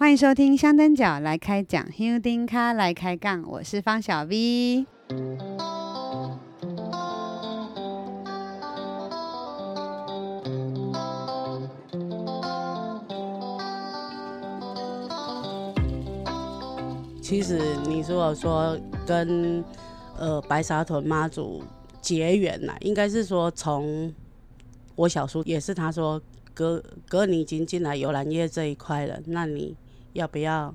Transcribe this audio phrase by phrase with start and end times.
[0.00, 4.86] 欢迎收听香灯脚来开讲，香灯脚来开杠，我是方小 V。
[17.20, 18.74] 其实你如果说
[19.06, 19.62] 跟
[20.18, 21.62] 呃白沙屯妈祖
[22.00, 24.10] 结缘呐，应该是说从
[24.96, 26.18] 我小叔也是他说
[26.54, 29.76] 哥哥你已经进来游览业这一块了，那你。
[30.12, 30.74] 要不要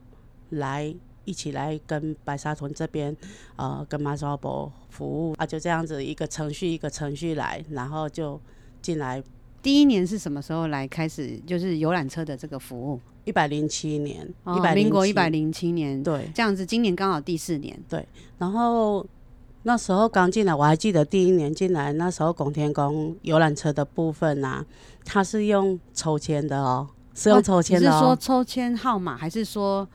[0.50, 3.16] 来一起来跟白沙屯这边，
[3.56, 5.46] 呃，跟马祖婆服务啊？
[5.46, 8.40] 就这样子一个程序一个程序来，然后就
[8.82, 9.24] 进来。
[9.62, 11.40] 第一年是什么时候来开始？
[11.48, 13.00] 就是游览车的这个服务。
[13.24, 16.04] 一百零七年，哦，民国一百零七年。
[16.04, 17.76] 对，这样子，今年刚好第四年。
[17.90, 18.08] 对，
[18.38, 19.04] 然后
[19.64, 24.64] 那时候刚进来，我还记得第一年进来，那时候拱天宫游览车的部分啊，
[25.04, 26.88] 它是用抽签的哦。
[27.16, 29.88] 是用抽签的、哦，是说抽签号码，还是说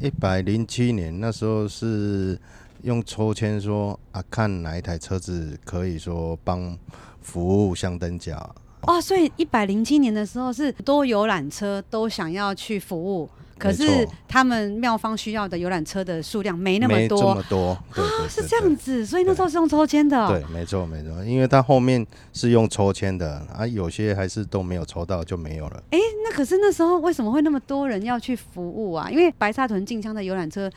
[0.00, 2.38] 一百零七年那时候是
[2.82, 6.78] 用抽签说啊，看哪一台车子可以说帮
[7.20, 8.38] 服务相等奖
[8.82, 13.28] 哦，所以一百零七年的时候是多游览车都想要去服务。
[13.58, 20.28] 可是他们庙方需要的游览车的数量没那么多，没这么多啊，是这样子，所以那时候是用抽签的。
[20.28, 25.82] 对，没错没错，因为他后面是用抽签的啊，有些还是都没有抽到就没有了。
[25.90, 29.10] 哎，那可是那时候为什么会那么多人要去服务啊？
[29.10, 30.70] 因为白沙屯进香的游览车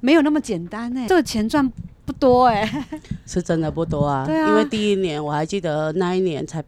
[0.00, 1.70] 没有那么简单呢，这个钱赚
[2.04, 2.86] 不多哎，
[3.26, 4.24] 是真的不多啊。
[4.24, 6.64] 对啊，因为第一年我还记得那一年才。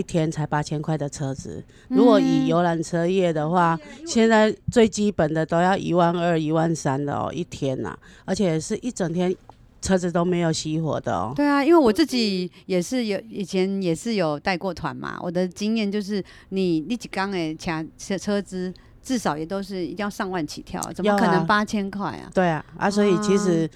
[0.00, 9.36] 一天才八千块的车子，如果以游览车业的话，嗯，现在最基本的都要一万二、一万三的哦，一天呐，而且是一整天
[9.82, 11.34] 车子都没有熄火的哦。
[11.36, 22.30] 对啊，因为我自己也是有以前也是有带过团嘛，我的经验就是你你几缸诶，抢车车子至少也都是一定要上万起跳，怎么可能八千块啊？
[22.32, 23.68] 对啊，啊，所以其实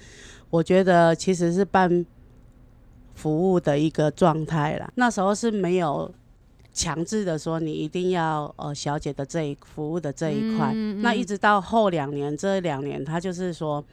[0.49, 2.03] 我觉得其实是办。
[3.17, 6.13] 服务的一个状态啦，那时候是没有
[6.75, 13.83] 强制的说你一定要呃小姐的这一服务的这一块，嗯嗯，那一直到后两年，这两年他就是说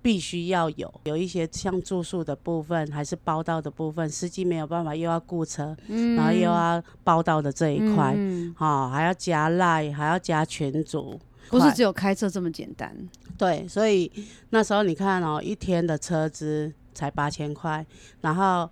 [0.00, 8.16] 必须要有有一些像住宿的部分，还是包到的部分，司机没有办法又要雇车，嗯，然后又要包到的这一块，
[8.58, 11.20] 哦，还要加赖，还要加群组，
[11.50, 12.96] 不是只有开车这么简单，
[13.36, 14.10] 对，所以
[14.50, 16.72] 那时候你看哦，一天的车资。
[16.94, 17.86] 才八千块，
[18.22, 18.68] 然后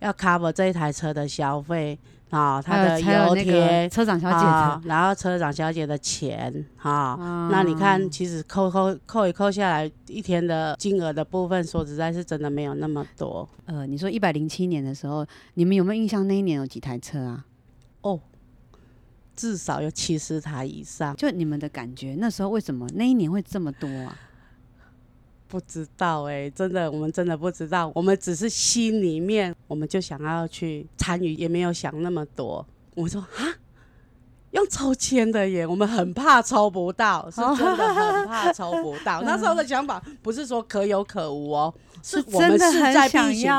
[0.00, 1.98] 要 cover 这一台车的消费
[2.30, 13.48] 啊，他的油贴、车长小姐的，然后车长小姐的钱哈、嗯，那你看，其实扣扣扣一扣下来，一天的金额的部分，说实在是真的没有那么多。
[13.64, 17.44] 呃，你说一百零七年的时候，你们有没有印象那一年有几台车啊？
[18.02, 18.20] 哦，
[19.34, 21.16] 至少有七十台以上。
[21.16, 24.16] 就你们的感觉，那时候为什么那一年会这么多啊？
[25.50, 27.90] 不知道哎、欸，真的，我们真的不知道。
[27.92, 32.64] 我们只是心里面，我们就想要去参与，也没有想那么多。
[32.94, 33.42] 我说啊，
[34.52, 39.22] 用抽签的耶，我们很怕抽不到，是真的很怕抽不到。
[39.26, 43.52] 那时候的想法不是说可有可无哦，是我们势在必行。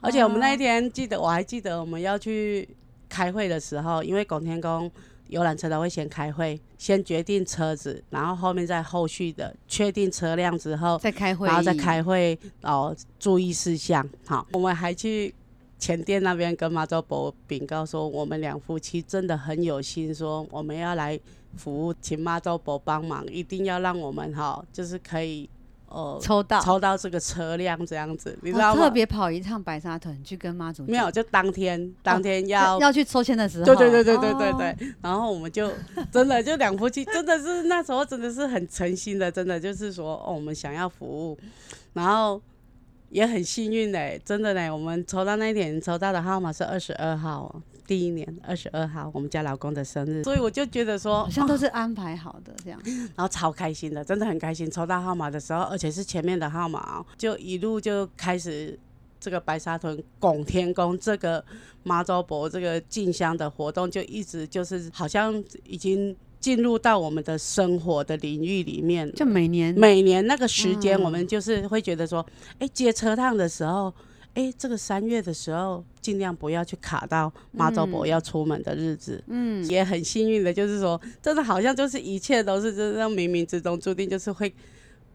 [0.00, 2.66] 而且我们那一天记得，我还记得我们要去
[3.10, 4.90] 开会的时候，因为拱天宫。
[5.28, 14.08] 游览车都会先开会，先决定车子，然后后面再后续的确定车辆之后再开会，然后再开会哦，注意事项。
[14.26, 15.34] 好，我们还去
[15.78, 21.18] 前店那边跟马周博禀告说，我们两夫妻真的很有心，说我们要来
[21.56, 25.48] 服务，请马周博帮忙，一定要让我们哈，就是可以。
[25.94, 28.82] 哦，抽到抽到这个车辆这样子，你知道吗？
[28.82, 30.82] 特别跑一趟白沙屯去跟妈祖。
[30.86, 33.64] 没有，就当天当天要、哦、要去抽签的时候。
[33.64, 34.88] 对对对对对对对。
[34.88, 35.70] 哦、然后我们就
[36.10, 41.38] 真的就两夫妻，真的是那时候真的是很诚心的，真的就是说哦，我们想要服务，
[41.92, 42.42] 然后
[43.10, 47.62] 也很幸运嘞，真的嘞，我们抽到那一天抽到的号码是二十二号。
[47.86, 52.80] 第一年二十二号，我们家老公的生日，所以我就觉得说，好像都是安排好的这样，
[53.14, 54.70] 然后超开心的，真的很开心。
[54.70, 58.78] 抽到号码的时候，而且是前面的号码，就一路就开始
[59.20, 61.44] 这个白沙屯拱天宫这个
[61.82, 69.12] 妈祖伯这个进香的活动，就一直就是好像已经进入到我们的生活的领域里面。
[69.12, 72.24] 就每年每年那个时间，我们就是会觉得说，
[72.58, 73.92] 哎、嗯，接车趟的时候。
[74.34, 79.22] 哎，这个三月的时候，尽量不要去卡到妈祖婆要出门的日子。
[79.28, 84.52] 嗯，也很幸运的，就是说，真的好像就是一切都是这样冥冥之中注定，就是会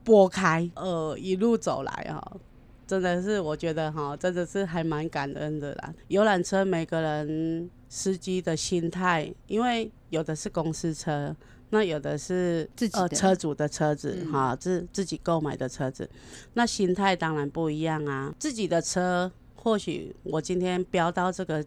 [0.03, 0.69] 拨开。
[0.75, 2.39] 呃，一路走来哈、哦，
[2.87, 5.93] 真的是我觉得哈、哦，真的是还蛮感恩的啦。
[6.07, 11.35] 游览车每个人司机的心态，因为有的是公司车，
[11.71, 16.09] 那有的是自己车主的车子嗯哈，自自己购买的车子，
[16.53, 18.33] 那心态当然不一样啊。
[18.39, 21.63] 自己的车，或许我今天飙到这个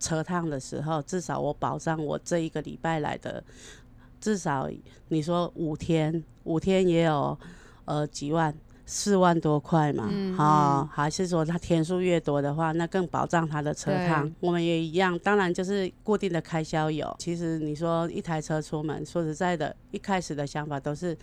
[0.00, 3.42] 车趟的时候，至少我保障我这一个礼拜来的，
[4.20, 4.68] 至少
[5.08, 7.38] 你说五天，五天也有
[7.84, 8.54] 呃几万。
[8.88, 14.32] 四万多块嘛，嗯好、嗯，还是说他天数越多的话，那更保障他的车趟。
[14.38, 17.12] 我们也一样，当然就是固定的开销有。
[17.18, 21.18] 其实你说一台车出门，说实在的，一开始的想法都是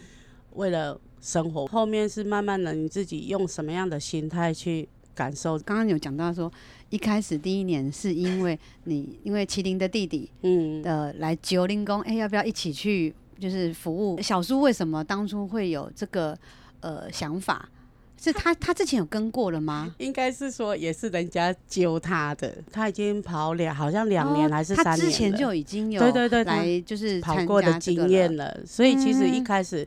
[0.56, 5.58] 为了生活，后面是慢慢的你自己用什么样的心态去感受。
[5.60, 6.52] 刚刚有讲到说，
[6.90, 14.60] 一开始第一年是因为 你因为麒麟的弟弟嗯，呃来九零工，哎，要不要一起去就是服务小叔？
[14.60, 16.38] 为什么当初会有这个？
[16.84, 17.68] 呃，想法。
[18.16, 19.94] 是他他之前有跟过了吗？
[19.98, 29.86] 应该是说也是人家揪他的，他已经跑两好像两年还是三年了，哦，他之前就已经有对对对来就是跑过的经验了，所以其实一开始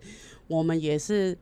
[0.49, 1.35] 我们也是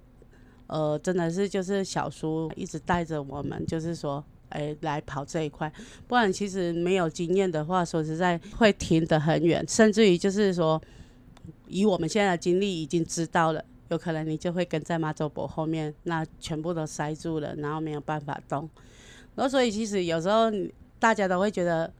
[0.69, 5.73] 呃，真的是就是小叔一直带着我们，就是说哎来跑这一块，
[6.07, 10.81] 不然其实没有经验的话，说实在会停得很远，甚至于就是说
[11.67, 13.65] 以我们现在的经历已经知道了。
[13.95, 18.69] 有可能你就会跟在妈祖婆后面，那全部都塞住了，然后没有办法动。
[19.35, 20.51] 然后所以其实有时候
[20.99, 21.91] 大家都会觉得，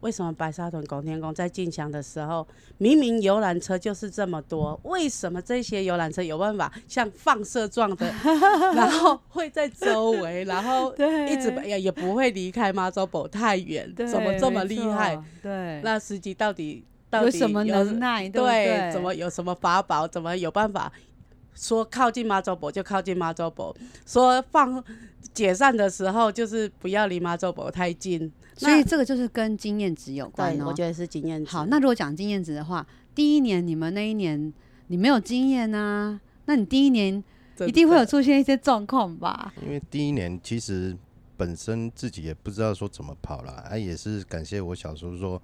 [0.00, 2.46] 为什么白沙屯拱天宫在进香的时候，
[2.78, 8.06] 明明游览车就是这么多，为什么这些游览车有办法像放射状的，
[8.74, 10.92] 然后会在周围，然后
[11.28, 15.22] 一直也也不会离开妈祖婆太远，怎么这么厉害？
[15.42, 18.28] 对，那司机到底到底有什么能耐？
[18.28, 20.08] 对，对，怎么有什么法宝？
[20.08, 20.90] 怎么有办法？
[21.60, 23.76] 说靠近妈祖婆就靠近妈祖婆，
[24.06, 24.82] 说放
[25.34, 30.64] 解散的时候就是不要离妈祖婆太近，所以这个就是跟经验值有关哦。
[30.68, 31.50] 我觉得是经验值。
[31.50, 32.84] 好，那如果讲经验值的话，
[33.14, 34.50] 第一年你们那一年
[34.86, 37.22] 你没有经验啊，那你第一年
[37.66, 39.52] 一定会有出现一些状况吧？
[39.62, 40.96] 因为第一年其实
[41.36, 45.40] 本身自己也不知道说怎么跑了，啊，也是感谢我小叔说。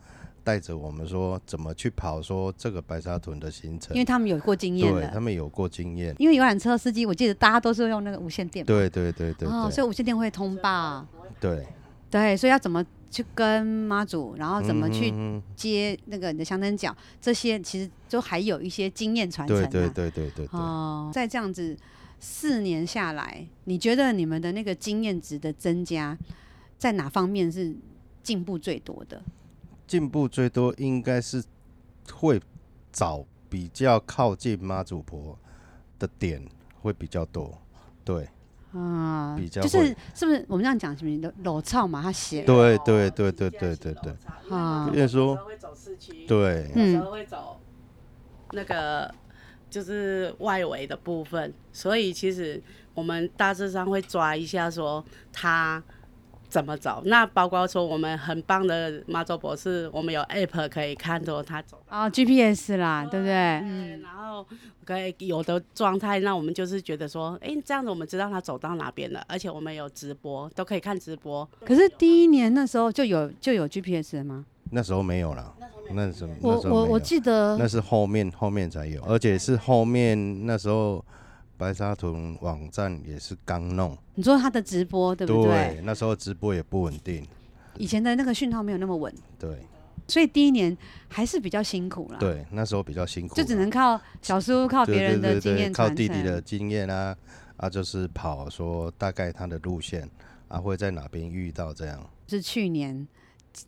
[0.46, 6.14] 带着我们说怎么去跑，说这个白沙屯的行程，因为他们有过经验，对他们有过经验。
[6.20, 11.04] 因为游览车司机，我记得大家都是用那个无线电，对对对对，对，哦，所以无线电会通报，
[11.40, 11.66] 对
[12.08, 15.12] 对，所以要怎么去跟妈祖，然后怎么去
[15.56, 19.66] 接那个你的香灯脚，这些其实都还有一些经验传承、啊。
[19.66, 20.60] 对对对对对，对。
[20.60, 21.76] 哦，在这样子
[22.20, 26.16] 四年下来，你觉得你们的那个经验值的增加，
[26.78, 27.74] 在哪方面是
[28.22, 29.20] 进步最多的？
[29.86, 31.42] 进步最多应该是
[32.12, 32.40] 会
[32.92, 35.38] 找比较靠近妈祖婆
[35.98, 36.44] 的点
[36.80, 37.56] 会比较多，
[38.04, 38.28] 对，
[38.72, 42.02] 啊，比较就是是不是我们这样讲什么裸操嘛？
[42.02, 44.16] 他写对对对对对对对，
[44.50, 45.38] 啊，因为说
[46.26, 47.60] 对，有时候会走
[48.52, 49.14] 那个
[49.70, 52.62] 就是外围的部分，所以其实
[52.94, 55.82] 我们大致上会抓一下说他。
[56.48, 57.02] 怎么走？
[57.06, 63.34] 那包括说我们很棒的妈祖博士，我们有 app 可以看着他走啊、oh,，GPS 啦，对不对？
[63.34, 64.46] 嗯，然后
[64.84, 71.48] 可以有的状态，那我们就是觉得说，哎，这样子我们知道他走到哪边了，而且我们有直播，都可以看直播。
[71.64, 74.44] 可是第一年那时候就有就有 GPS 了吗？
[74.70, 75.54] 那时候没有了，
[75.92, 81.04] 那时候我我我记得那是后面后面才有，而且是后面那时候。
[81.56, 85.74] 白沙屯网站也是刚弄，你说他的直播对不对？
[85.74, 87.26] 对，那时候直播也不稳定，
[87.78, 89.58] 以前的那个讯号没有那么稳，对，
[90.06, 90.76] 所以第一年
[91.08, 92.18] 还是比较辛苦啦。
[92.18, 97.16] 对，那时候比较辛苦，就只能靠小叔靠别人的经验，靠弟弟的经验啊
[97.56, 100.08] 啊，就是跑说大概他的路线
[100.48, 102.04] 啊会在哪边遇到这样。
[102.28, 103.06] 是去年。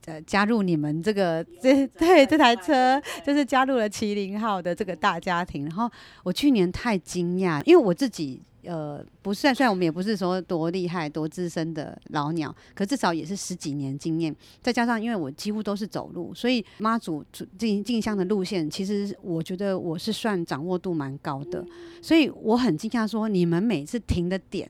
[0.06, 5.64] 呃，加入你们这个这对这台车，就是加入了麒麟号的这个大家庭。
[5.64, 5.90] 然后
[6.22, 14.34] 我去年太惊讶，因为我自己呃不算，虽然我们也不是说多厉害、多资深的老鸟，可至少也是十几年经验。
[14.60, 17.24] 再加上因为我几乎都是走路，所以妈祖
[17.58, 21.64] 进进香的路线，其实我觉得我是算掌握度蛮高的。
[22.02, 24.68] 所以我很惊讶，说你们每次停的点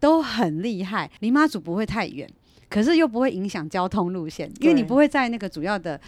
[0.00, 2.28] 都很厉害，离妈祖不会太远。
[2.68, 6.00] 可是又不会影响交通路线，因为你不会在那个主要的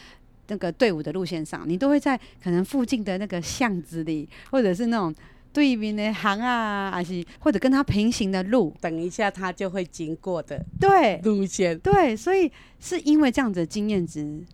[0.48, 5.14] 那个队伍的路线上，你都会在可能附近的那个巷子里，或者是那种
[5.52, 11.78] 对面的行啊，还是或者跟他平行的路，等一下他就会经过的对路线。
[11.78, 12.50] 对，所以
[12.80, 14.44] 是因为这样子的经验值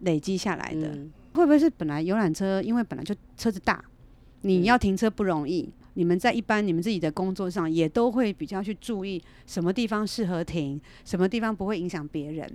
[0.00, 3.84] 累积下来的，嗯，会不会是本来游览车因为本来就车子大，
[4.42, 5.62] 你要停车不容易？
[5.62, 12.48] 嗯你们在一般你们自己的工作上也都会比较去注意什么地方适合停，什么地方不会影响别人。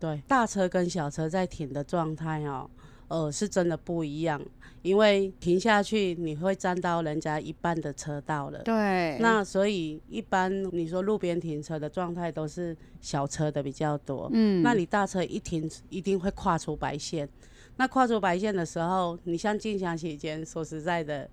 [0.00, 2.68] 对，大车跟小车在停的状态哦，
[3.06, 4.42] 呃，是真的不一样。
[4.82, 8.58] 因为停下去，你会占到人家一半的车道了。
[8.64, 9.16] 对。
[9.20, 14.28] 那所以一般你说路边停车的状态都是小车的比较多。
[14.34, 14.60] 嗯。
[14.60, 17.28] 那你大车一停，一定会跨出白线。
[17.76, 21.30] 那跨出白线的时候，你像进香期间，说实在的，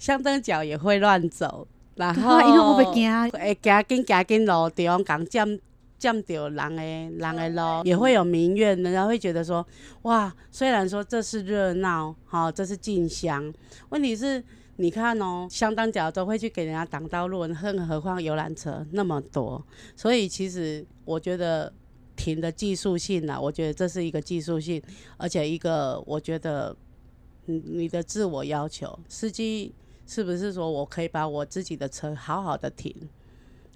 [0.00, 5.60] 香灯脚也会乱走，然后因为我会惊，会加紧加紧路中讲占
[5.98, 9.64] 占着人诶人诶路，也会有民怨，人家会觉得说，
[10.02, 13.52] 哇，虽然说这是热闹，好，这是进香，
[13.90, 14.42] 问题是，
[14.76, 19.62] 你看哦，相当脚都会去给人家挡道路，更何况游览车那么多，
[19.94, 21.70] 所以其实我觉得
[22.16, 24.82] 停的技术性呢，我觉得这是一个技术性，
[25.18, 26.74] 而且一个我觉得，
[27.44, 29.74] 你你的自我要求，司机
[30.10, 32.92] 是不是说我可以把我自己的车好好的停，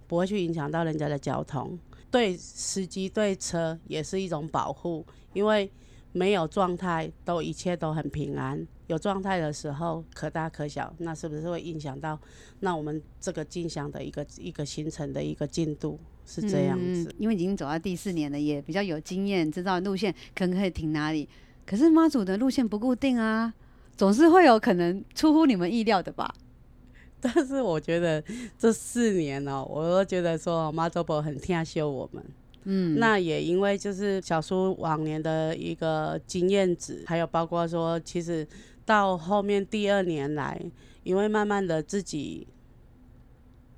[0.08, 1.78] 不会去影响到人家的交通。
[2.10, 5.70] 对司机对车也是一种保护，因为
[6.10, 12.18] 没有状态都一切都很平安，有状态的时候可大可小，那是不是会影响到
[12.58, 17.08] 那我们这个进香的一个一个行程的一个进度是这样子？
[17.10, 21.28] 嗯，因为已经走到第四年了，也比较有经验，知道路线可能可以停哪里。
[21.64, 23.54] 可是妈祖的路线不固定啊，
[23.96, 26.34] 总是会有可能出乎你们意料的吧？
[27.20, 28.22] 但是我觉得
[28.58, 32.24] 这四年哦、喔，我都觉得说妈祖婆很疼惜我们，
[32.64, 38.46] 嗯，那也因为就是小叔往年的一个经验值，还有包括说，其实
[38.84, 40.60] 到后面第二年来，
[41.02, 42.46] 因为慢慢的自己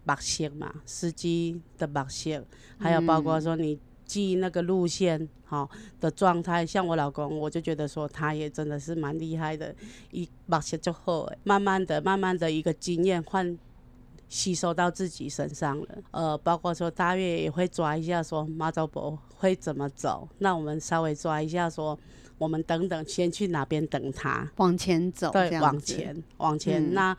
[0.05, 2.45] 把线嘛，司机的把线，
[2.79, 3.79] 还有包括说你。
[4.07, 5.69] 记那个路线好
[6.01, 9.75] 的状态，像我老公，我就觉得说他也真的是蛮厉害的，
[10.11, 13.59] 一把些就好，慢慢的、慢慢的一个经验换
[14.29, 15.89] 吸收到自己身上了。
[16.13, 21.99] 呃，包括说大约也会抓一下说妈祖婆会怎么走，那我们稍微抓一下说，
[22.39, 27.17] 我们等等先去哪边等他，往前走，对，往前，往前，嗯、那。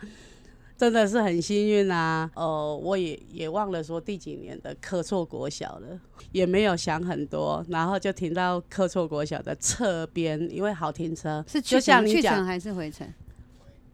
[0.77, 2.29] 真的是很幸运啊！
[2.35, 5.99] 呃，我也也忘了说第几年的科错国小了，
[6.31, 11.43] 也没有想很多，然后就停到科错国小的侧边，因为好停车。
[11.47, 13.11] 是去程去程还是回程？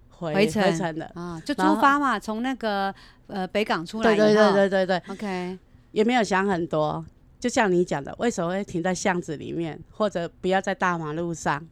[0.10, 2.94] 回回程，回程的啊，就出发嘛，从那个
[3.28, 4.14] 呃北港出来。
[4.14, 5.02] 对对对对对对。
[5.08, 5.58] OK，
[5.94, 7.04] 也没有想很多，
[7.40, 11.66] 就像你讲的，为什么会停在巷子里面，或者不要在大马路上？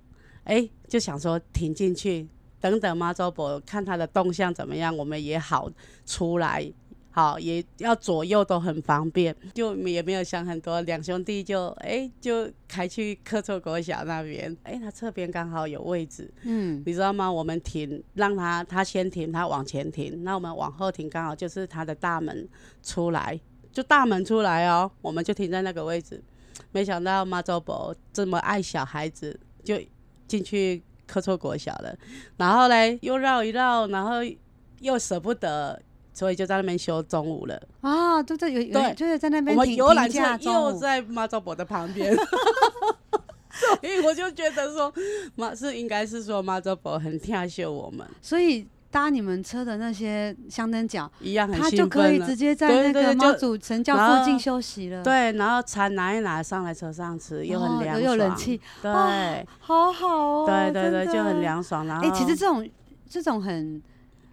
[0.45, 2.27] 哎、欸，就想说停进去。
[2.61, 5.69] 等等，妈祖婆看他的动向怎么样，我们也好
[6.05, 6.71] 出来，
[7.09, 17.29] 好也要左右都很方便，就也没有想很多，两兄弟就哎、欸、就开去科措国小那边，哎、欸、他侧边刚好有位置，嗯，你知道吗？
[17.29, 22.47] 我们停让他他先停，他往前停，那我们往后停，刚好就是他的大门
[22.83, 23.37] 出来，
[23.73, 26.23] 就大门出来哦，我们就停在那个位置，
[26.71, 29.75] 没想到妈祖婆这么爱小孩子，就
[30.27, 30.83] 进去。
[31.11, 31.93] 科错国小了，
[32.37, 34.19] 然后嘞又绕一绕，然后
[34.79, 35.77] 又舍不得，
[36.13, 37.61] 所以就在那边休中午了。
[37.81, 39.55] 啊，就在有有对，就是在那边。
[39.57, 42.15] 我们游览车又在马祖博的旁边，
[43.51, 44.93] 所以我就觉得说
[45.35, 48.65] 妈是应该是说妈祖婆很疼惜我们，所以。
[48.91, 55.01] 搭你们车的那些香灯脚，一样很他就可以直接在那个妈祖神轿附近休息了。
[55.01, 60.45] 对，然后餐拿一拿上来车上吃，又很凉爽，又有冷气，对，好好哦。
[60.45, 61.87] 对对对，就很凉爽。
[61.87, 62.69] 然后，哎，其实这种
[63.09, 63.81] 这种很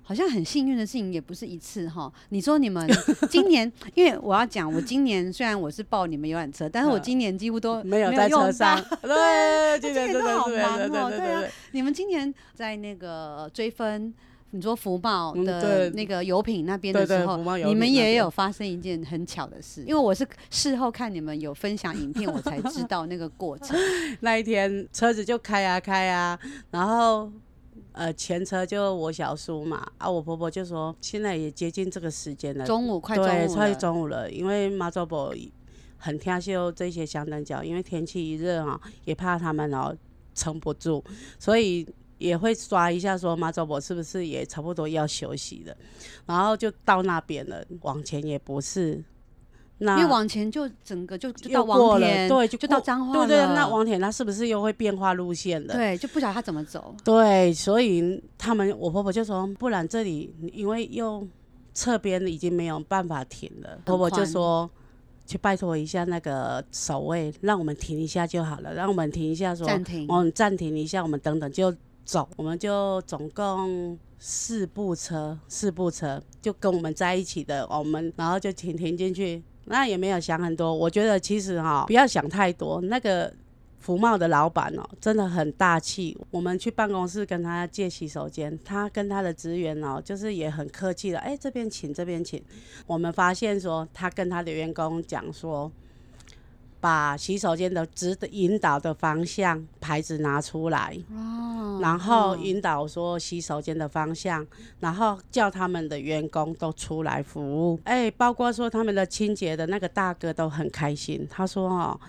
[0.02, 2.12] 好像很幸运的事情，也不是一次哈。
[2.30, 2.84] 你说你们
[3.30, 8.84] 今年，因为我要讲，我今年虽然我是报你们游览车，但是我今年几乎都没有在车上。
[9.02, 11.10] 对，今年都好忙哦。
[11.10, 14.12] 对啊，你们今年在那个追分。
[14.50, 17.36] 你说福茂的那个油品那边的时候，
[17.66, 23.78] 你们也有发生一件很巧的事，因为我是事后看你们有分享影片，我才知道那个过程。
[24.20, 26.38] 那一天车子就开啊开啊，
[26.70, 27.30] 然后
[27.92, 35.34] 呃前车就我小叔嘛，啊我婆婆就说现在也接近这个时间了，中午快中午快中午了，因为妈祖婆
[35.98, 39.94] 很疼惜这些香灯脚，因为天气一热啊，也怕他们哦
[40.34, 41.04] 撑不住，
[41.38, 41.86] 所以。
[42.18, 45.76] 也会刷一下，说妈祖博是不是也差不多要休息了，
[46.26, 47.64] 然后就到那边了。
[47.82, 49.02] 往前也不是，
[49.78, 55.74] 那因为往前就整个就就到王田，对，就就到彰化对，对对，那王田他是不是又会变化路线了？
[55.74, 56.94] 对，就不晓得他怎么走。
[57.04, 61.26] 对，所以他们我婆婆就说，不然这里因为又
[61.72, 64.68] 侧边已经没有办法停了，婆婆就说
[65.24, 71.72] 去拜托一下那个守卫，让我们停一下就好了，让我们停一下说，说暂停，我们暂停一下，我们等等就。
[72.08, 80.74] 走，我们就总共四部车，四部车就跟我们在一起的，我们然后就停停进去，那也没有想很多。
[80.74, 83.30] 我觉得其实哈，不要想太多，那个
[83.78, 86.16] 福茂的老板哦，真的很大气。
[86.30, 92.42] 我们去办公室跟他借洗手间，他跟他的职员哦，就是也很客气的，哎，这边请，这边请。
[92.86, 95.70] 我们发现说，他跟他的员工讲说。
[96.80, 104.46] 把洗手间的指引导的方向牌子拿出来，哦、然后引导说洗手间的方向，
[104.78, 107.80] 然后叫他们的员工都出来服务。
[107.84, 111.26] 哎，包括说他们的清洁的那个大哥都很开心。
[111.28, 112.00] 他说：“哦，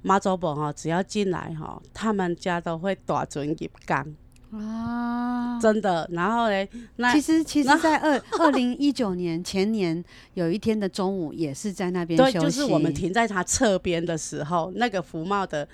[0.00, 4.14] 马祖婆哈，只要进来哈，他们家都会大尊入缸。”
[4.58, 6.08] 啊，真的。
[6.12, 10.02] 然后呢，那其实其实，在二二零一九年 前年
[10.34, 12.38] 有一天的中午，也是在那边休息。
[12.38, 15.66] 对，就是我们停在他侧边的时候，那个福茂的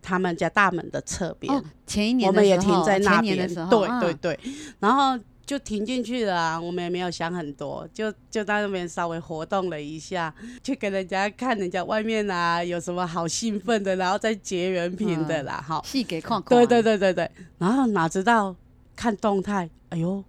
[0.00, 1.52] 他们家大门的侧边。
[1.52, 3.36] 哦，前一年我们也停在那边。
[3.46, 4.40] 对对对，啊，
[4.80, 5.18] 然后。
[5.46, 16.58] 就停进去了啊，我们也没有想很多，就就在那边稍微活动了一下，去给人家看人家外面啊有什么好兴奋的，然后再结缘品的啦，哈、嗯，戏给看看。
[16.58, 18.56] 对对对对对，然后哪知道
[18.96, 20.24] 看动态，哎呦，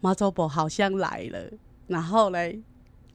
[0.00, 1.38] 妈祖婆好像来了，
[1.86, 2.58] 然后嘞，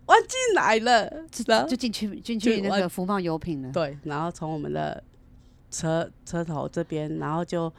[0.06, 3.72] 我进来了，就就进去进去那个福茂油品了。
[3.72, 5.04] 对，然后从我们的
[5.72, 7.74] 车车头这边，然后就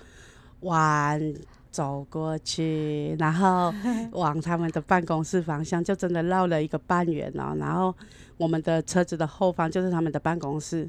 [0.62, 1.32] 玩。
[1.70, 3.72] 走过去，然后
[4.12, 7.54] 往他们的办公室方向，就真的绕了一个半圆哦。
[7.58, 7.94] 然后
[8.36, 10.88] 我们的车子的后方就是他们的办公室，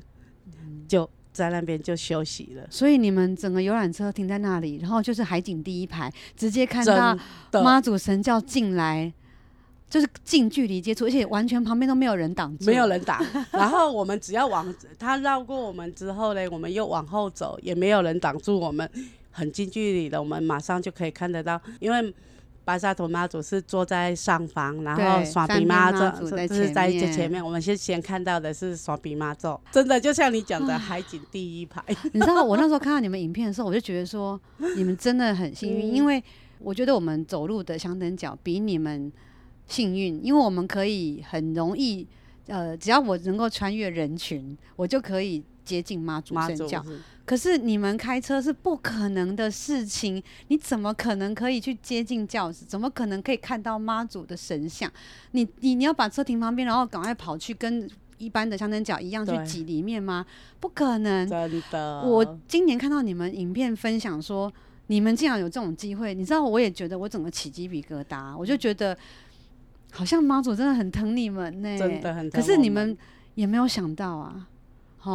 [0.87, 2.65] 就在那边就休息了。
[2.69, 7.17] 所以你们整个游览车停在那里，然后就是海景第一排，直接看到
[7.61, 9.13] 妈祖神教进来，
[9.87, 13.23] 就是近距离接触，而且完全旁边都没有人挡住，没有人挡。
[13.51, 18.89] 然后我们只要往他绕过我们之后呢，我们又往后走，也没有人挡住我们。
[19.31, 22.13] 很近距离的，我们马上就可以看得到，因为
[22.63, 27.43] 白沙屯妈祖是坐在上方，然后双臂妈祖是在最前面。
[27.43, 31.83] 我们先先看到的是双臂妈祖，真的就像你讲的 海景第一排。
[32.13, 34.39] 你知道我那时候看到你们影片的时候，我就觉得说
[34.75, 36.23] 你们真的很幸运，嗯、因为
[36.59, 39.11] 我觉得我们走路的相等脚比你们
[39.65, 42.07] 幸运，因为我们可以很容易，
[42.45, 46.83] 呃，只要我能够穿越人群，我就可以接近妈祖神轿。
[47.23, 52.65] 可是你们开车是不可能的事情，你怎么可能可以去接近教室？
[52.65, 54.91] 怎么可能可以看到妈祖的神像？
[55.31, 60.25] 你你你要把车停旁边，然后赶快跑去跟一般的香灯脚一样去挤里面吗？
[60.59, 61.29] 不可能！
[61.29, 62.01] 真的。
[62.01, 64.51] 我今年看到你们影片分享说，
[64.87, 68.97] 你们竟然有这种机会，你知道，我也觉得我整个起鸡皮疙瘩，我就觉得
[69.91, 72.41] 好像妈祖真的很疼你们呢、欸，真的很疼。
[72.41, 72.97] 可是你们
[73.35, 74.47] 也没有想到啊。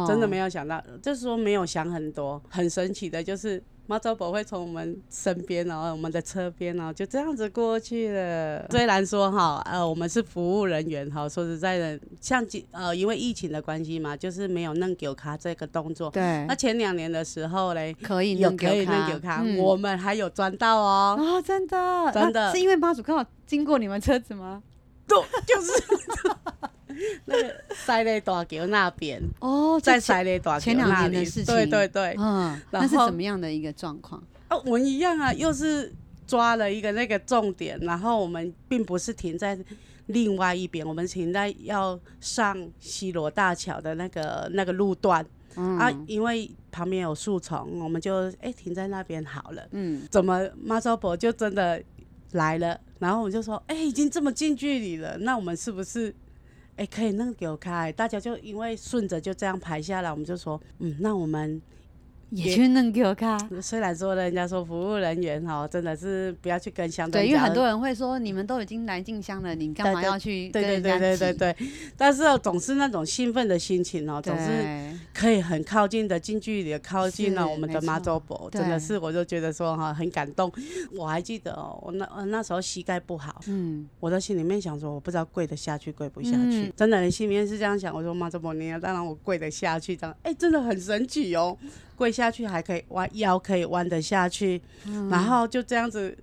[0.07, 8.67] 真的没有想到，就是说没有想很多，很神奇的，就是妈祖婆会从我们身边，然后我们的车边，然后就这样子过去了。
[8.69, 16.09] 虽然说哈，呃，我们是服务人员哈，说实在的，像呃，因为疫情的关系嘛，就是没有弄给卡这个动作。
[16.09, 16.45] 对。
[16.47, 21.15] 那前两年的时候嘞，可以有可以弄给卡，嗯、我们还有赚到哦。
[21.17, 24.61] 哦，真的，真的，是因为妈祖刚好经过你们车子吗？
[25.07, 25.71] 对，就是。
[27.25, 34.19] 那个赛雷大桥那边哦，在塞雷大桥那里，前两年的事情，对对对，嗯，那是怎么样的一个状况？
[34.47, 35.93] 啊，我们一样啊，又是
[36.25, 39.55] 抓了一个那个重点，然后我们并不是停在
[40.07, 45.23] 另外一边，我们停在要上西罗大桥的那个那个路段，
[45.55, 49.67] 嗯、啊，因为旁边有树丛，我们就哎、欸、停在那边好了。
[49.69, 51.83] 嗯，怎么妈祖婆就真的
[52.31, 52.79] 来了？
[52.99, 56.09] 然后我就说，哎、欸，已经这么近距离了，那我们是不是？
[56.75, 61.61] 哎、欸，可以那个给我开，大家就因为顺着就这样排下来，我们就说，嗯，那我们。
[62.29, 63.39] 也去弄给我看。
[63.61, 67.21] 虽然说人家说服务人员哈，真的是不要去跟香灯。
[67.21, 70.99] 对，因为很多人会说，你们都已经来进香了，你干嘛要去跟人家挤？
[70.99, 71.67] 对对对对对。
[71.95, 74.86] 但是总是那种兴奋的心情哦，总是
[75.17, 80.51] 可以很靠近的、近距离的靠近了我们的妈祖婆，真的是我就觉得说哈很感动。
[80.95, 86.71] 我还记得哦，我那那时候膝盖不好，嗯，我在心里面想说，我不知道跪得下去跪不下去。
[86.77, 87.91] 真的，你心里面是这样想。
[87.91, 91.57] 我说妈祖婆，你要当然我跪得下去，这样哎，真的很神奇哦。
[91.95, 96.15] 跪下去还可以弯腰，可以弯得下去，嗯、然后就这样子，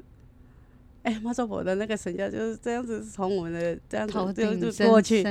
[1.04, 5.22] 哎、欸，妈祖婆的那个神教就是这样子从我们的这样子就就过去，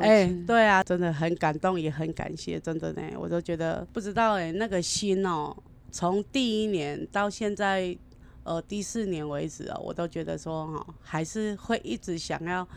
[0.00, 7.96] 哎、欸，对啊，真的很感动，也很感谢，真的呢，我都觉得不知道哎、欸，那个心哦、喔，从第一年到现在，
[8.42, 12.68] 呃，第四年为止啊、喔，我都觉得说哈、喔，还是会一直想要。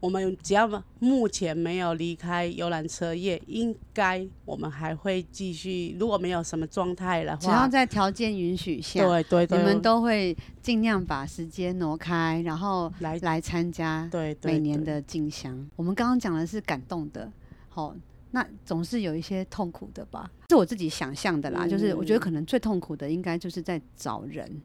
[0.00, 5.96] 我们只要目前没有离开游览车业，应该我们还会继续。
[5.98, 15.68] 如果没有什么状态的话，只要在条件允许下，对对对，你们都会尽量把时间挪开，然后来来参加对每年的进香。
[15.76, 17.30] 我们刚刚讲的是感动的，
[17.68, 17.94] 好。
[18.32, 20.30] 那总是有一些痛苦的吧？
[20.50, 24.60] 是我自己想象的啦，嗯、就是我觉得可能最痛苦的应该就是在找人，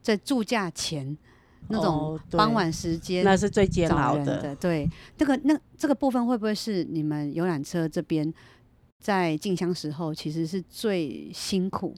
[0.00, 1.16] 在住驾前
[1.68, 4.54] 那种傍晚时间，那是最煎熬的。
[4.56, 8.32] 对，那个那这个部分会不会是你们游览车这边
[8.98, 11.94] 在进香时候其实是最辛苦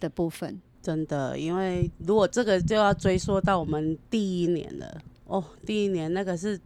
[0.00, 0.60] 的部分？
[0.80, 6.60] 真的，因为如果这个就要追溯到我们第一年了哦，第一年那个是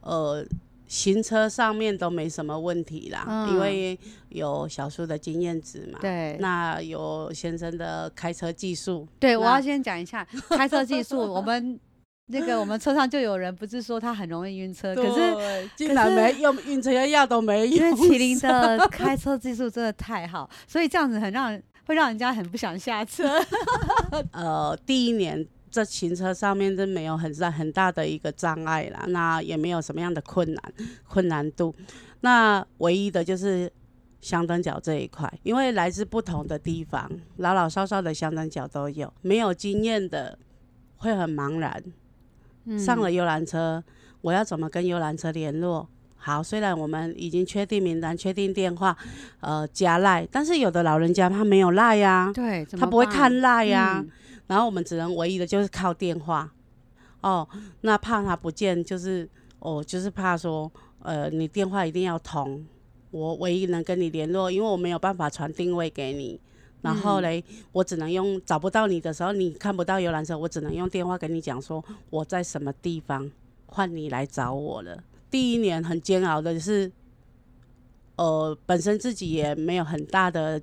[0.00, 0.44] 呃。
[0.92, 5.98] 行车上面都没什么问题啦，嗯、因为有小叔的经验值嘛。
[6.02, 9.08] 对，那有先生的开车技术。
[9.18, 11.16] 对，我要先讲一下开车技术。
[11.32, 11.80] 我们
[12.26, 17.74] 那个我们车上就有人不是说他很容易晕车，可是竟然没用晕车药都没用。
[17.74, 23.42] 因为麒麟的开车技术真的太好， 所以这样子很让人会让人家很不想下车。
[24.32, 25.48] 呃，第一年。
[25.72, 30.62] 这行车上面真没有很大很大的一个障碍啦，那也没有什么样的困难
[31.08, 31.74] 困难度，
[32.20, 33.72] 那唯一的就是
[34.20, 40.38] 香灯脚这一块，因为来自不同的地方，老老少少的香灯脚都有，没有经验的
[40.98, 41.82] 会很茫然。
[42.66, 43.82] 嗯、上了游览车，
[44.20, 45.88] 我要怎么跟游览车联络？
[46.16, 48.94] 好，虽然我们已经确定名单、确定电话，
[49.40, 54.04] 呃，加赖，但是有的老人家他没有赖呀，对，他不会看赖呀。
[54.04, 54.10] 嗯
[54.46, 56.52] 然后我们只能唯一的就是靠电话，
[57.20, 57.48] 哦，
[57.82, 59.28] 那怕他不见，就是
[59.60, 62.66] 哦，就是怕说，呃，你电话一定要通，
[63.10, 66.38] 我唯一能跟你联络，因为我没有办法传定位给你。
[66.82, 73.30] 然后嘞，我只能用找不到你的时候，你看不到游览车，我只能用电话跟你讲说我在什么地方，
[73.66, 75.02] 换你来找我了。
[75.30, 76.90] 第一年很煎熬的是，
[78.16, 80.60] 呃，本身自己也没有很大的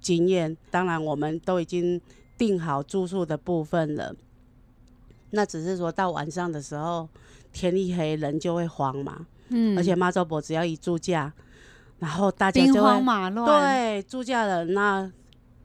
[0.00, 2.00] 经验，当然我们都已经。
[2.44, 4.12] 订好住宿的部分了，
[5.30, 7.08] 那只是说到晚上的时候，
[7.52, 9.28] 天一黑人就会慌嘛。
[9.50, 11.32] 嗯，而且妈祖婆只要一住假，
[12.00, 13.46] 然后大家就会兵荒马乱。
[13.46, 15.08] 对，住假了，那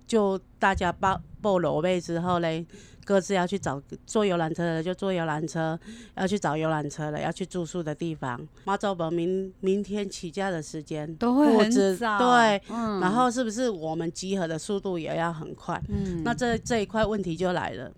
[0.06, 2.64] 就大家报报楼位之后嘞。
[3.08, 5.80] 各自要去找坐游览车的就坐游览车，
[6.18, 8.38] 要去找游览车的要去住宿的地方。
[8.66, 15.82] 妈祖婆明明天起驾的时间都会很早，对，嗯、然后是不是我们集合的速度也要很快？
[15.88, 17.90] 嗯，那这这一块问题就来了，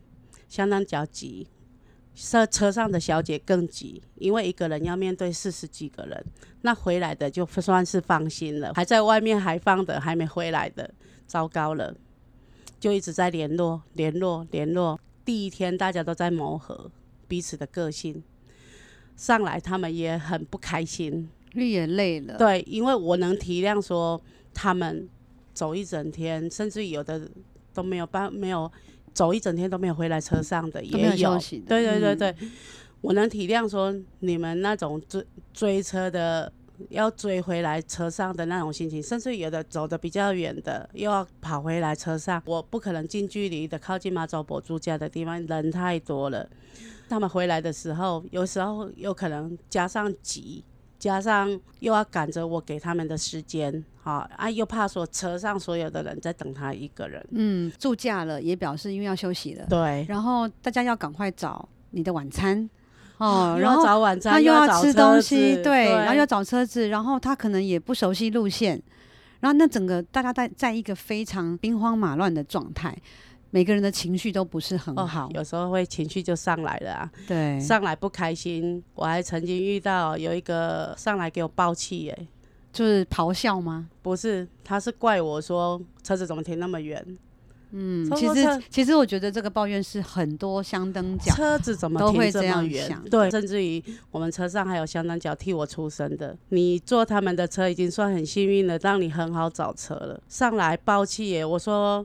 [0.47, 1.47] 相当着急，
[2.13, 6.23] 车车上的小姐更急，因为一个人要面对四十几个人，
[6.61, 10.87] 那回来的就算是放心了，还在外面还放的还没回来的，
[11.25, 11.95] 糟糕了。
[12.79, 14.99] 就一直在联络、联络、联络。
[15.25, 16.89] 第一天大家都在磨合
[17.27, 18.23] 彼此的个性，
[19.15, 22.37] 上来他们也很不开心，你也累了。
[22.37, 24.19] 对，因为我能体谅说
[24.53, 25.07] 他们
[25.53, 27.29] 走一整天，甚至有的
[27.73, 28.71] 都没有办没有
[29.13, 31.37] 走一整天都没有回来车上的，也有。
[31.67, 32.51] 对对对对，嗯、
[33.01, 36.51] 我能体谅说你们那种追追车的。
[36.89, 42.41] 要追回来车上的那种心情，甚至有的走的比较远的，又要跑回来车上。
[42.45, 46.49] 我不可能近距离的靠近马祖博住家的地方，人太多了。
[47.09, 50.63] 他们回来的时候，有时候有可能加上急，
[50.97, 57.25] 加上又要赶着我给他们的时间，好啊，又怕说车上所有的人在等他一个人。
[57.31, 59.65] 嗯，住驾了也表示因为要休息了。
[59.67, 62.69] 对，然后大家要赶快找你的晚餐。
[63.19, 68.81] 哦， 然后早晚餐，他又要吃东西，对，对，然后又要找车子，然后他可能也不熟悉路线，
[69.41, 72.95] 然后那整个大家在在一个非常兵荒马乱的状态，
[73.51, 82.27] 每个人的情绪都不是很好，哦，有时候会情绪就上来了啊，对，上来不开心，我还曾经遇到有一个上来给我爆气，哎，
[82.71, 83.89] 就是咆哮吗？
[84.01, 87.05] 不是，他是怪我说车子怎么停那么远。
[87.71, 92.99] 嗯，其实其实我觉得这个抱怨是很多香灯脚车子怎么停这么远？
[93.11, 96.35] 对，甚至于我们车上还有香灯脚替我出声的。
[96.49, 100.19] 你坐他们的车已经算很幸运了，让你很好找车了。
[100.27, 101.45] 上来抱气耶！
[101.45, 102.03] 我说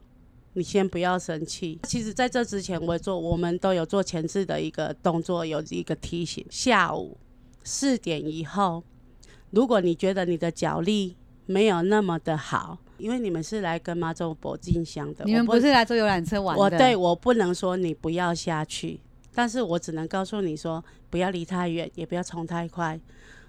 [0.52, 1.80] 你先不要生气。
[1.84, 7.16] 其实在这之前，我做我们都有做前置的一个动作，有一个提醒：下午
[7.62, 8.84] 四点以后，
[9.50, 12.76] 如果你觉得你的脚力没有那么的好。
[12.98, 16.62] 因为你们是来跟妈祖伯进香的，你们不是来坐游览车玩的。
[16.62, 19.00] 我对我不能说你不要下去，
[19.34, 22.98] 但是我只能告诉你说，不要离太远，也不要冲太快。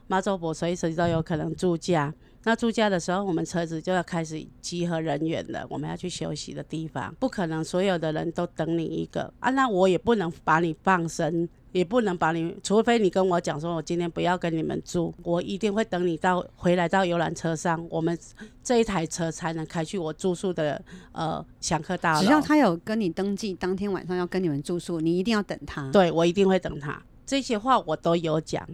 [0.08, 11.50] 妈祖婆随时都有可能住驾，那住驾的时候，我们车子就要开始集合人员了，我们要去休息的地方，不可能所有的人都等你一个啊，那我也不能把你放生。
[11.76, 18.18] 也不能把你，除非你跟我讲说，我今天不要跟你们住，我一定会等你到回来到游览车上，我们
[18.64, 22.22] 这一台车才能开去我住宿的呃香客大楼。
[22.22, 25.92] 只要他有跟你登记，当天晚上要跟你们住宿，你一定要等他。
[25.92, 27.04] 对，我一定会等他。
[27.26, 28.66] 这些话我都有讲，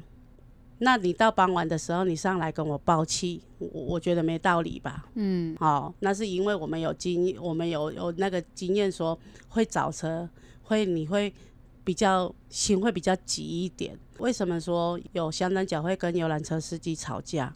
[0.78, 5.08] 那你到傍晚的时候，你上来跟我报气，我我觉得没道理吧？
[5.16, 9.18] 嗯，好，那是因为我们有经，我们有有那个经验，说
[9.50, 10.30] 会找车，
[10.62, 11.34] 会你会
[11.84, 13.98] 比较心会比较急一点。
[14.20, 17.54] 为什么说有香灯脚会跟游览车司机吵架？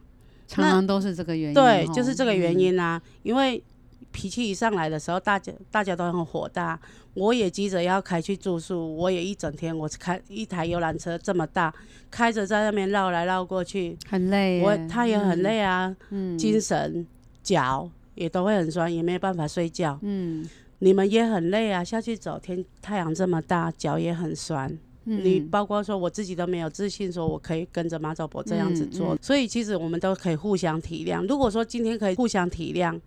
[0.48, 1.54] 常常都是这个原因。
[1.54, 3.64] 对，就是这个原因啊，嗯、因为。
[4.12, 6.80] 脾气一上来的时候，大家大家都很火大，
[7.16, 11.74] 我也急着要开去住宿，我也一整天，我开一台游览车这么大，
[12.10, 14.62] 开着在那边绕来绕过去，很累。
[14.62, 17.06] 我他也很累啊，嗯，精神
[17.44, 20.00] 脚也都会很酸，也没有办法睡觉。
[20.02, 20.48] 嗯，
[20.80, 24.70] 你们也很累啊，下去走天太阳这么大，脚也很酸。
[25.06, 31.26] 嗯，你包括说我自己都没有自信，说我可以跟着马走博这样子做，嗯嗯，所以其实我们都可以互相体谅。
[31.28, 33.00] 如果说今天可以互相体谅。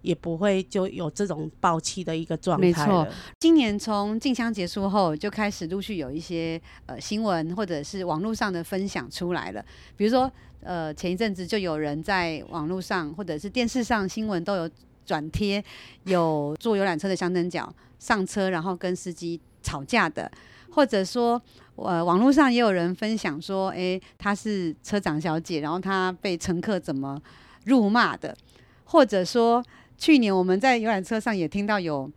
[0.00, 2.66] 也不会就有这种爆气的一个状态。
[2.68, 3.06] 没错，
[3.40, 9.62] 今年从静香结束后，就开始陆续有一些呃新闻或者是网络上的分享出来了。
[9.96, 14.70] 比如说，呃，前一阵子就有人在网络上或者是电视上新闻都有
[15.08, 15.64] 转贴，
[16.04, 20.30] 有坐游览车的相灯角上车然后跟司机吵架的，
[20.70, 21.40] 或者说
[21.76, 27.18] 呃网络上也有人分享说，诶，她是车长小姐，然后她被乘客怎么
[27.64, 28.36] 辱骂的，
[28.84, 29.64] 或者说。
[30.00, 32.08] 去年我们在游览车上也听到有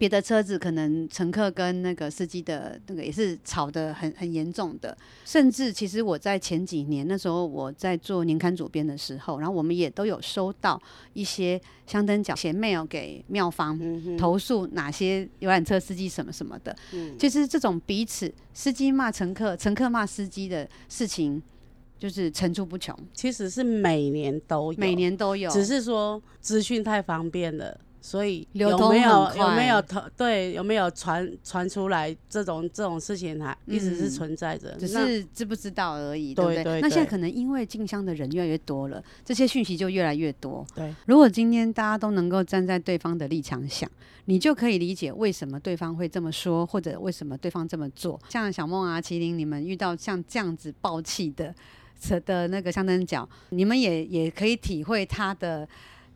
[0.00, 10.80] 别的车子，可能乘客跟那个司机的那个也是吵得很很严重的，甚至其实我在前几年那时候我在做年刊主编的时候，然后我们也都有收到
[11.12, 13.78] 一些香灯角写 mail 给妙方
[14.16, 21.42] 投诉哪些游览车司机什么什么的，嗯、就是这种彼此司机骂乘客、乘客骂司机的事情。
[21.98, 29.82] 就是层出不穷，其实是每年都有，每年都有，只是说资讯太方便了，所以有没有有没有
[30.16, 36.80] 对有没有传传出来这种这种事情还一直是存在着，只是知不知道而已，对不对？
[36.80, 40.66] 那现在可能因为进香的人越来越多了，这些讯息就越来越多。
[40.74, 43.90] 对，如果今天大家都能够站在对方的立场想，
[44.24, 48.20] 你就可以理解为什么对方会这么说，或者为什么对方这么做。
[48.28, 51.54] 像小梦啊、麒麟，你们遇到像这样子爆气的。
[52.24, 55.68] 的那个香灯角，你们也也可以体会他的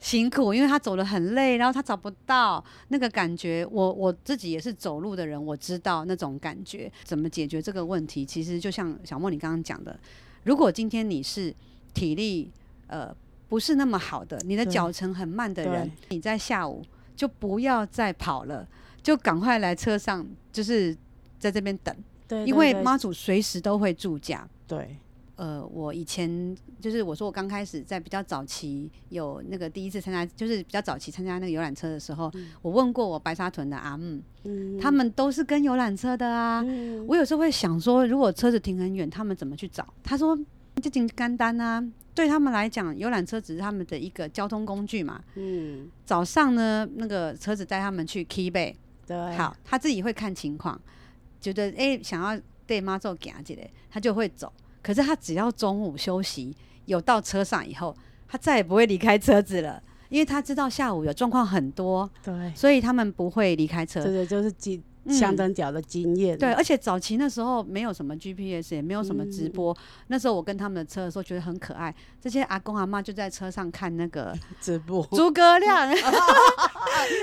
[0.04, 3.66] 辛苦，因为他走得很累，然后他找不到那个感觉。
[3.70, 6.92] 我我自己也是走路的人，我知道那种感觉。
[7.04, 8.22] 怎么解决这个问题？
[8.22, 9.98] 其实就像小莫你刚刚讲的，
[10.42, 11.54] 如果今天你是
[11.94, 12.52] 体力
[12.86, 13.16] 呃
[13.48, 16.84] 不是那么好的，你的脚程很慢的人，你在下午
[17.16, 18.68] 就不要再跑了，
[19.02, 20.94] 就赶快来车上，就是
[21.38, 21.96] 在这边等，
[22.28, 24.98] 对，因为妈祖随时都会住家，对。
[25.36, 36.62] 呃，我以前就是我说我刚开始在比较早期有那个第一次参加，就是比较早期参加那个游览车的时候，嗯、我问过我白沙屯的阿姆，嗯，他们都是跟游览车的啊。
[36.64, 39.84] 嗯、我有时候会想说，如果车子停很远，他们怎么去找？
[40.04, 40.38] 他说
[40.80, 45.20] 就挺简单啊，对他们来讲，游览车只是他们的一个交通工具嘛。
[45.34, 50.80] 嗯，早上呢，那个车子带他们去 K 贝，对，好，他自己会看情况，
[51.40, 53.54] 觉得哎、欸、想要对妈做行一下，
[53.90, 54.52] 他就会走。
[54.84, 57.96] 可是他只要中午休息，有到车上以后，
[58.28, 64.04] 他再也不会离开车子了，因为他知道下午有状况很多，对，所以他们不会离开车。
[64.04, 66.36] 这个就是经相当屌的经验。
[66.36, 69.72] 对，而且早期那时候没有什么 GPS，也没有什么直播。
[69.72, 69.76] 嗯、
[70.08, 75.88] 那时候我跟他们的车的时候觉得很可爱，这些阿公阿妈就在车上看那个直播，诸葛亮。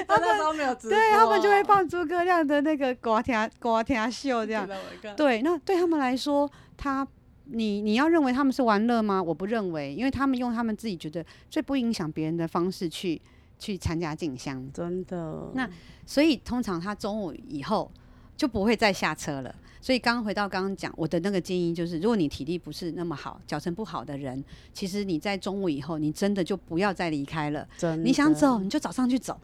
[0.07, 4.67] 他那时候没有直播，对他们就会放诸葛亮的那个瓜田瓜田秀这样。
[5.15, 7.07] 对，那对他们来说，他。
[7.51, 9.21] 你你要认为他们是玩乐吗？
[9.21, 13.21] 我不认为，因为他们用他们自己觉得最不影响别人的方式去
[13.59, 15.51] 去参加进香，真的。
[15.53, 15.69] 那
[16.05, 17.91] 所以通常他中午以后
[18.35, 19.53] 就不会再下车了。
[19.83, 27.67] 所以刚刚回到刚刚讲，我的那个建议就是，如果你体力不是那么好，脚程不好的人，其实你在中午以后，你真的就不要再离开了。
[28.03, 29.39] 你想走，你就早上去走。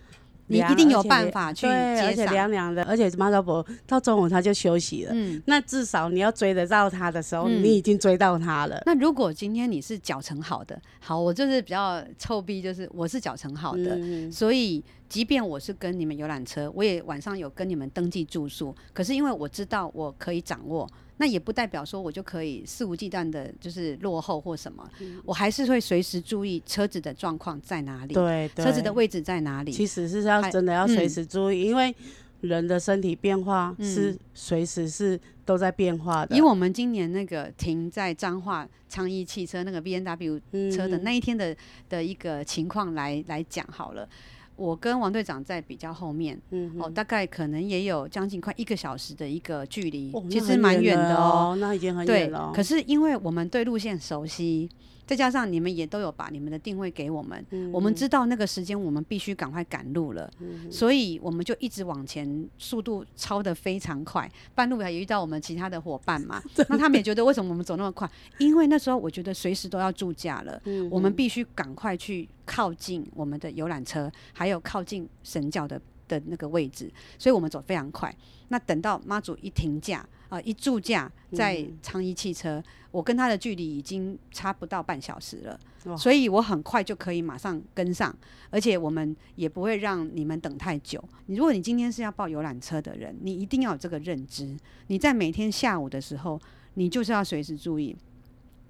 [0.48, 5.12] 你一定有办法去接对，而且凉凉的，而且马祖伯到中午他就休息了。
[5.14, 8.82] 嗯，那至少你要追得到他的时候，嗯、你已经追到他了。
[8.86, 18.74] 那如果今天你是脚程好的，好，我就是比较臭逼，就是我是脚程好的，嗯、所以即便我是跟你们游览车，我也晚上有跟你们登记住宿。
[18.94, 20.88] 可是因为我知道我可以掌握。
[21.18, 29.72] 那也不代表说我就可以肆无忌惮的，就是落后或什么，嗯、我还是会随时注意车子的状况在哪里，对，对，车子的位置在哪里。
[29.72, 31.96] 其实是要真的要随时注意，嗯、因为
[32.42, 36.38] 人的身体变化是随时是都在变化的。
[36.38, 40.40] 以我们今年那个停在彰化昌邑汽车那个 B N W
[40.72, 41.56] 车的那一天的
[41.90, 44.08] 的一个情况来来讲好了。
[44.58, 51.56] 我跟王队长在比较后面，嗯，哦，大概可能也有将近快一个小时的一个距离，哦其实蛮远的哦。
[51.60, 52.52] 那已经很对远了。
[52.54, 54.67] 可是因为我们对路线熟悉，
[55.08, 64.30] 再加上你们也都有把你们的定位给我们，嗯我们知道那个时间我们必须赶快赶路了，嗯所以我们就一直往前，速度超得非常快。
[64.54, 68.10] 半路也遇到我们其他的伙伴嘛， 那他们也觉得为什么我们走那么快？
[68.38, 78.13] 因为那时候我觉得随时都要住驾了，嗯我们必须赶快去靠近我们的游览车，还有靠近神教的的那个位置，所以我们走非常快。
[78.50, 88.15] 那等到妈祖一停驾啊、呃，一驻驾在昌一汽车，我跟他的距离已经差不到半小时了，哇所以我很快就可以马上跟上，
[88.50, 91.04] 而且我们也不会让你们等太久。
[91.26, 94.56] 你如果你今天是要报游览车的人，你一定要有这个认知。
[94.88, 96.39] 你在每天下午的时候，
[96.76, 97.96] 你就是要随时注意。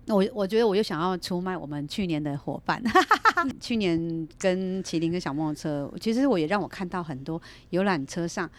[0.08, 2.82] 那我我觉得我又想要出卖我们去年的伙伴，
[3.60, 7.40] 去年跟麒麟跟小梦车，其实我也让我看到很多
[7.72, 8.50] 游览车上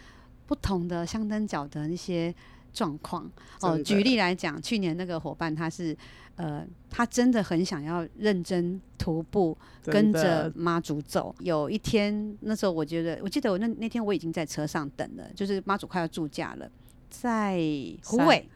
[0.46, 2.34] 不同的香灯角的那些
[2.72, 3.28] 状况。
[3.62, 5.96] 哦，举例来讲，去年那个伙伴他是
[6.36, 11.34] 呃，他真的很想要认真徒步跟着妈祖走。
[11.40, 16.70] 有一天，那时候我觉得，我记得我那那天我已经在车上等了，就是妈祖快要住驾了，
[17.08, 17.58] 在
[18.04, 18.46] 虎尾。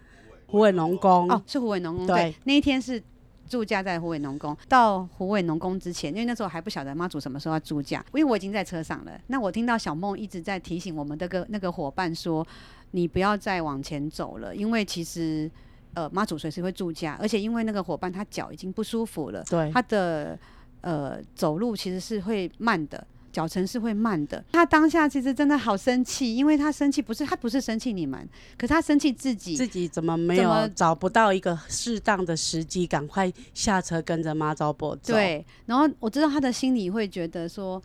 [0.53, 2.07] 虎尾农工哦，是虎尾农工。
[2.07, 3.03] 对对，那一天是
[3.49, 4.57] 住家在虎尾农工。
[4.69, 9.13] 到虎尾农工之前，因为那时候还不晓得妈祖什么时候要住驾，因为我已经在车上了。
[9.27, 12.47] 那我听到小梦一直在提醒我们那个那个伙伴说
[12.93, 15.51] ：“你不要再往前走了，因为其实
[15.95, 20.39] 呃妈祖随时会住家，而且因为那个伙伴他脚已经不舒服了，对，他的
[20.81, 35.15] 呃走路其实是会慢的。”脚程是会慢的，他当下其实真的好生气，因为他生气不是他不是生气你们，可是他生气自己，自己怎么没有找不到一个适当的时机，赶快下车跟着妈祖伯走。
[35.15, 37.83] 对，然后我知道他的心里会觉得说，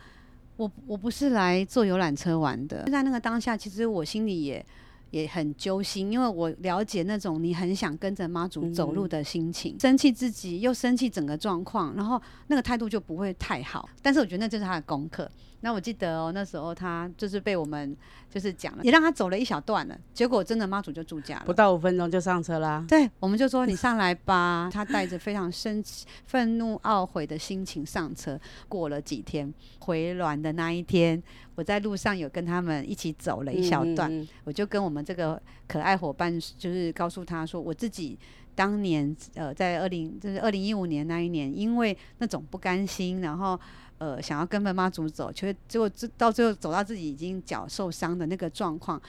[0.58, 2.84] 我我不是来坐游览车玩的。
[2.92, 4.64] 在那个当下，其实我心里也
[5.12, 13.88] 也很揪心，因为我了解那种你很想跟着妈祖走路的心情，嗯、生气自己又生气整个状况，然后那个态度就不会太好。
[14.02, 15.30] 但是我觉得那就是他的功课。
[15.62, 17.96] 那我记得哦，那时候他就是被我们
[18.30, 19.98] 就是讲了，也让他走了一小段了。
[20.14, 22.86] 结果真的妈祖就住家了，不到五分钟就上车啦。
[22.88, 24.70] 对，我们就说你上来吧。
[24.74, 28.40] 他带着非常生气、愤怒、懊悔的心情上车。
[28.68, 31.22] 过了几天回銮的那一天，
[31.56, 38.18] 我在路上有跟他们一起走了一小段，嗯嗯嗯我就跟我们这个可爱伙伴，就是告诉他说，我自己
[38.58, 43.58] 当年呃在二零就是二零一五年那一年，因为那种不甘心，然后。
[44.00, 49.02] 呃，想要跟着妈祖走，却结果到最后走到自己已经脚受伤的那个状况，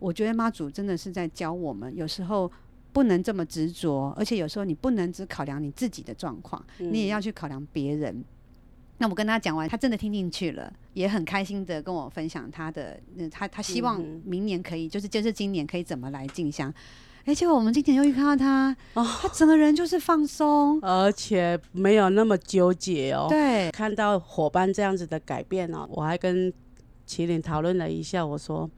[0.00, 2.50] 我觉得妈祖真的是在教我们，有时候
[2.92, 8.24] 不能这么执着，而且有时候你不能只考量你自己的状况，嗯、你也要去考量别人。
[8.98, 16.74] 那我跟他讲完，他真的听进去了，也很开心的跟我分享他的，呃、他他希望明年可以，就是就是今年可以怎么来进香。
[17.24, 23.26] 哎，结果我们今天又遇看到他，哦，他整个人就是放松，而且没有那么纠结哦。
[23.28, 26.52] 对，看到伙伴这样子的改变哦，我还跟
[27.06, 28.68] 麒麟讨论了一下，我说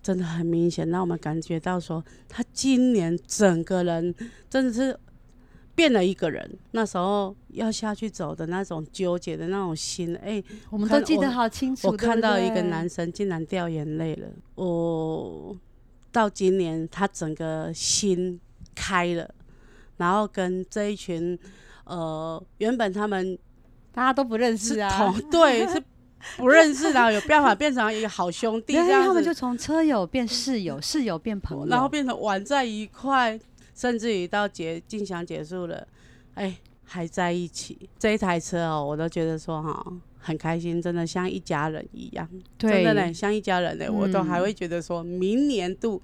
[0.00, 4.14] 真的很明显，让我们感觉到说他今年整个人
[4.48, 4.96] 真的是
[5.74, 6.48] 变了一个人。
[6.70, 11.88] 那时候要下去走的那种纠结的那种心，哎，我们都记得好清楚。
[11.88, 15.56] 我，看到一个男生竟然掉眼泪了，我。
[16.12, 18.40] 到今年，他整个心
[18.74, 19.28] 开了，
[19.96, 21.38] 然后跟这一群
[21.84, 23.38] 呃，原本他们
[23.92, 25.82] 大家都不认识啊，同对是
[26.36, 33.38] 不认识然后，有办法变成一个好兄弟 这样子，他们就从车友变室友，室友变朋友，然后变成玩在一块，
[33.74, 35.86] 甚至于到结进香结束了，
[36.34, 37.88] 哎，还在一起。
[37.98, 39.84] 这一台车哦，我都觉得说哈。
[40.20, 42.28] 很开心，真的像一家人一样，
[42.58, 42.70] 对。
[42.70, 46.00] 真的呢，像一家人呢，嗯、我都还会觉得说，明年度，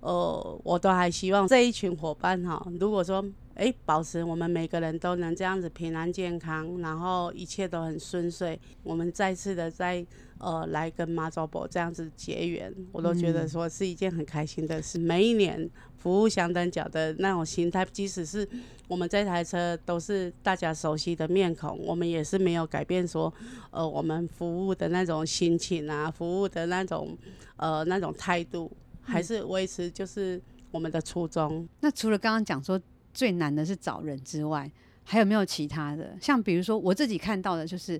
[0.00, 3.24] 呃，我都还希望这一群伙伴哈，如果说，
[3.56, 10.06] 哎、欸，保持我们每个人都能这样子平安健康，然后一切都很顺遂，我们再次的再
[10.38, 14.98] 呃来跟妈祖婆这样子结缘，我都觉得说是一件很开心的事。
[14.98, 18.48] 嗯、每一年服务香灯脚的那种心态，即使是。
[18.88, 23.34] 我们这台车都是大家熟悉的面孔，我们也是没有改变说，
[23.72, 27.18] 呃，我们服务的那种心情啊，服务的那种
[27.56, 28.70] 呃那种态度，
[29.02, 31.56] 还是维持就是我们的初衷。
[31.56, 32.80] 嗯、那除了刚刚讲说
[33.16, 34.70] 最难的是找人之外，
[35.02, 36.14] 还有没有其他的？
[36.20, 37.98] 像比如说我自己看到的就是，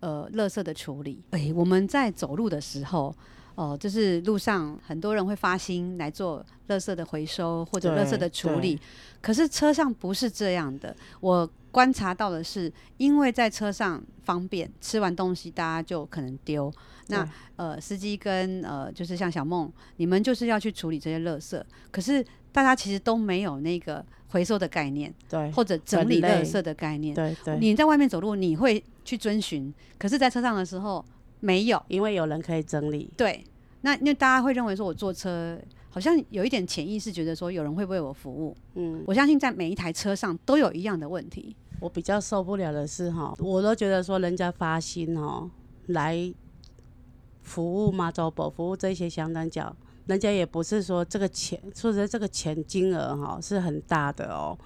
[0.00, 1.22] 呃，垃圾的处理。
[1.30, 3.14] 哎，我们在走路的时候。
[3.58, 8.78] 哦、呃，就是路上很多人会发心来做垃圾的回收或者垃圾的处理，
[9.20, 10.94] 可是车上不是这样的。
[11.18, 16.72] 我观察到的是，因为在车上方便，吃完东西大家就可能丢。
[17.08, 22.24] 那呃，司机跟呃，就是像小梦，你们就是要去处理这些垃圾，可是
[22.58, 27.56] 大家其实都没有那个回收的概念，对，或者整理垃圾的概念，对对。
[27.60, 31.04] 你在外面走路，你会去遵循，可是在车上的时候
[31.38, 33.08] 没有，因为有人可以整理。
[33.16, 33.44] 对，
[33.82, 35.56] 那因为大家会认为说，我坐车
[35.88, 38.56] 好像有一点潜意识，觉得说有人会为我服务。
[38.74, 41.54] 嗯，我相信在每一台车上都有一样的问题。
[41.78, 45.48] 我比较受不了的是哈，我都觉得说人家发心哦
[45.86, 46.34] 来。
[47.40, 49.74] 服务妈祖婆，服务这些香灯脚，
[50.08, 54.58] 人家也不是说这个钱，说实在这个钱金额哈是很大的哦。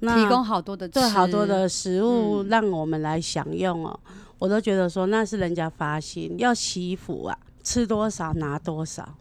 [0.00, 9.16] 那提供好多的对好多的食物让我们来享用哦，嗯、我都觉得说那是人家发心要祈福啊，吃多少拿多少。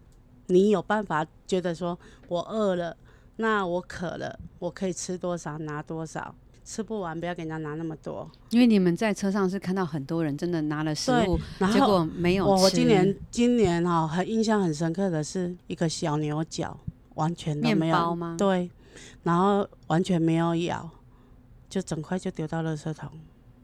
[0.47, 1.97] 你有办法觉得说
[2.28, 2.97] 我饿了，
[3.38, 6.36] 那我渴了，我可以吃多少拿多少。
[6.66, 8.30] 吃不完，不要给人家拿那么多。
[8.49, 11.39] 因为你们在车上是看到很多人真的拿了食物，
[11.72, 12.64] 结果没有吃。
[12.64, 16.78] 我今年今年哈、喔，很印象很深刻的是一个小牛角，
[17.16, 17.76] 完全都没有。
[17.76, 18.36] 面包吗？
[18.38, 18.70] 对，
[19.24, 20.89] 然后完全没有咬，
[21.70, 23.09] 就整块就丢到垃圾桶，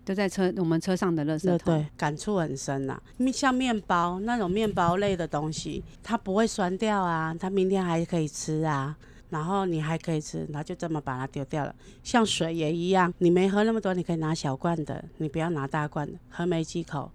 [0.04, 1.58] 丢在车我们车上的垃圾桶。
[1.60, 3.32] 对，对，感触很深呐、啊。
[3.32, 8.97] 像面包那种面包类的东西，它不会酸掉啊，它明天还可以吃啊。
[9.30, 11.75] 然后你还可以吃，然后就这么把它丢掉了。
[12.03, 17.11] 像水也一样，你没喝那么多，你可以拿小罐的，你不要拿大罐的，喝没几口，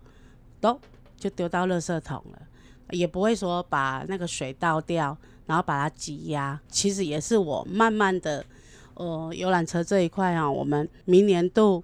[0.60, 0.80] 都
[1.16, 2.42] 就丢到垃圾桶了，
[2.90, 6.60] 也不会说把那个水倒掉，然后把它挤压。
[6.68, 8.44] 其实也是我慢慢的，
[8.94, 11.82] 呃，游览车这一块啊，我们明年度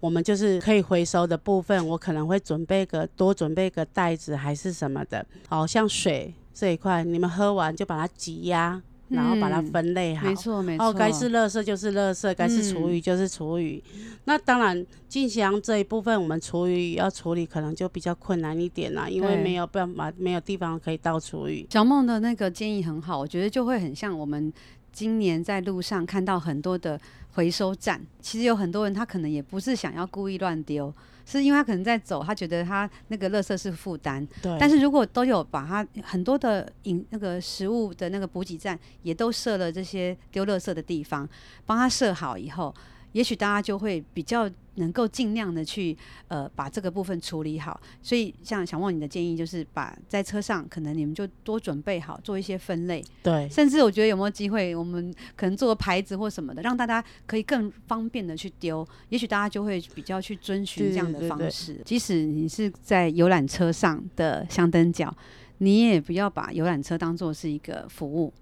[0.00, 5.24] 我们就是可以回收的部分，我可能会准备个多准备个袋子还是什么的。
[5.48, 8.82] 好像水这一块，你们喝完就把它挤压。
[9.08, 10.86] 然后把它分类好，没错没错。
[10.86, 13.82] 哦，该是垃圾就是垃圾，该是厨余就是厨余。
[14.24, 21.66] 那当然，进香这一部分，我们厨余要处理，可能就比较困难一点啦，因为没有办法，没有地方可以倒厨余。
[21.70, 24.52] 小梦的那个建议很好，我觉得就会很像我们
[24.92, 26.98] 今年在路上看到很多的
[27.32, 30.92] 回收站，其实有很多人他可能也不是想要故意乱丢。
[31.26, 34.26] 是因为他可能在走，他觉得他那个垃圾是负担。
[34.42, 34.56] 对。
[34.58, 41.28] 但是如果都有把他很多的饮那个食物的那个补给站，也都设了这些丢垃圾的地方，
[41.66, 42.74] 帮他设好以后。
[43.14, 45.96] 也许大家就会比较能够尽量的去
[46.26, 61.80] 呃把这个部分处理好，所以像小梦你的建议就是把在车上可能你们就多准备好做一些分类，对，甚至我觉得有没有机会我们可能做个牌子或什么的，让大家可以更方便的去丢，也许大家就会比较去遵循这样的方式。
[61.84, 65.16] 即使你是在游览车上的香灯角，
[65.58, 68.34] 你也不要把游览车当做是一个服务，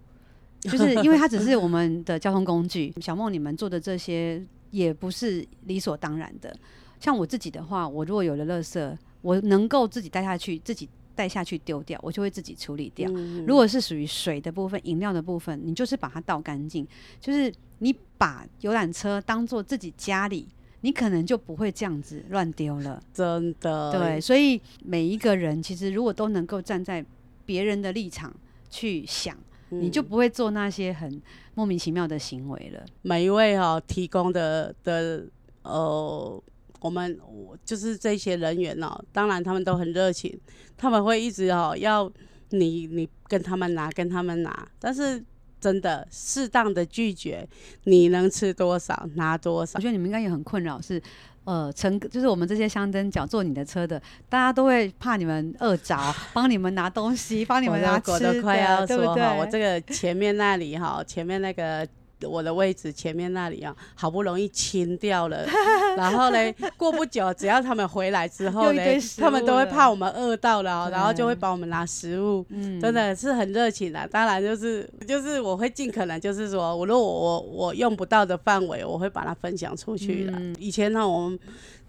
[0.63, 2.91] 就是因为它只是我们的交通工具。
[3.03, 4.43] 小梦你们做的这些。
[4.73, 6.53] 也不是理所当然的。
[6.99, 13.11] 像我自己的话，我如果有了垃圾，我能够自己带下去，自己带下去丢掉，我就会自己处理掉。
[13.15, 16.87] 嗯、如果是属于水的部分、饮料的部分，你就是把它倒干净。
[17.21, 20.47] 就是你把游览车当做自己家里，
[20.81, 23.03] 你可能就不会这样子乱丢了。
[23.13, 23.93] 真的。
[23.93, 27.05] 对，所以每一个人其实如果都能够站在
[27.45, 28.33] 别人的立场
[28.71, 29.37] 去想。
[29.81, 31.21] 你就不会做那些很
[31.55, 32.85] 莫名其妙的行为了。
[33.03, 35.27] 每一位哈、哦、提供的的
[35.63, 36.43] 呃，
[36.81, 37.19] 我们
[37.65, 40.39] 就是这些人员哦，当然他们都很热情，
[40.77, 42.11] 他们会一直哦要
[42.51, 45.25] 你你跟他们拿跟他们拿，但是
[45.61, 47.49] 真的适当的拒绝，
[47.85, 49.79] 你能吃多少拿多少。
[49.79, 51.03] 我觉得你们应该也很困扰是。
[51.45, 55.97] 呃，乘就是我们这些香灯脚坐你的车的，大家都会怕你们饿着，
[56.33, 59.25] 帮你们拿东西，帮你们 拿吃的，都快要说对不对？
[59.39, 61.87] 我这个前面那里哈，前面那个。
[62.27, 65.45] 我的位置前面那里啊，好不容易清掉了，
[65.97, 66.39] 然后呢，
[66.77, 68.83] 过不久，只要他们回来之后呢，
[69.19, 74.07] 他们都会怕我们饿到了，然后就会帮我们拿食物，嗯，真的是很热情的。
[74.09, 80.33] 当然就是就是我会尽可能就是说，我如果我我用不到的范围，我会把它分享出去了。
[80.37, 81.39] 嗯、以前呢，我们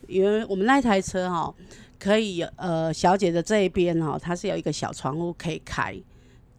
[0.08, 1.54] 因为我们那台车哈，
[2.00, 5.96] 可以呃，小姐的这一边哈，它是有一个小窗户可以开。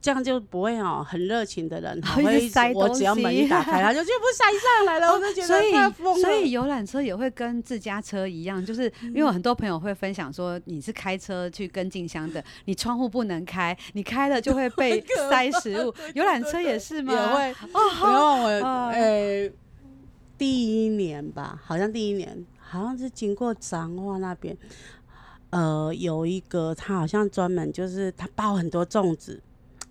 [0.04, 2.88] 这样就不会哦，很热情的人， 他会塞东西。
[2.90, 5.10] 我只要门一打开，他就 全部塞上来了。
[5.10, 6.20] 我就觉得太疯了。
[6.20, 15.94] 所以游览车也会跟自家车一样，就是因为很多朋友会分享说，你是开车去跟进香的，你窗户不能开，你开了就会被塞食物。
[16.12, 17.14] 游览车也是吗？
[17.14, 17.50] 也会。
[17.72, 19.50] 哦，然后我呃，
[20.36, 24.54] 第一年吧，好像第一年，好像是经过彰化那边。
[25.48, 29.43] 呃，有一个他好像专门就是他包很多粽子，哎、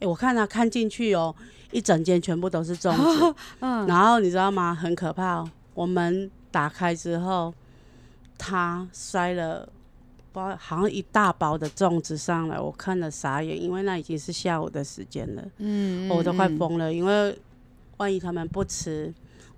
[0.04, 1.34] 欸，我看他看进去哦，
[1.72, 4.76] 一整间全部都是粽子， 嗯，然后你知道吗？
[4.76, 7.54] 很可怕哦，我们打开之后，
[8.38, 9.68] 他塞了
[10.34, 17.38] 包好像一大包的粽子上来，我看了傻眼，因为那已经是下午的时间了，嗯，嗯，我都快疯了，因为
[17.98, 19.14] 万一他们不吃。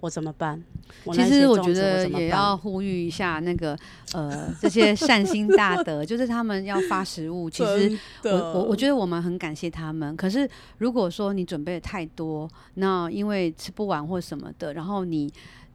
[0.05, 0.63] 我怎么办？
[1.11, 3.75] 其实我觉得也要呼吁一下那个
[4.13, 7.49] 呃这些善心大德，就是他们要发食物。
[7.49, 10.15] 其实我我我觉得我们很感谢他们。
[10.15, 10.47] 可是
[10.77, 15.31] 如果说你准备的太多，那因为吃不完或什么的，然后你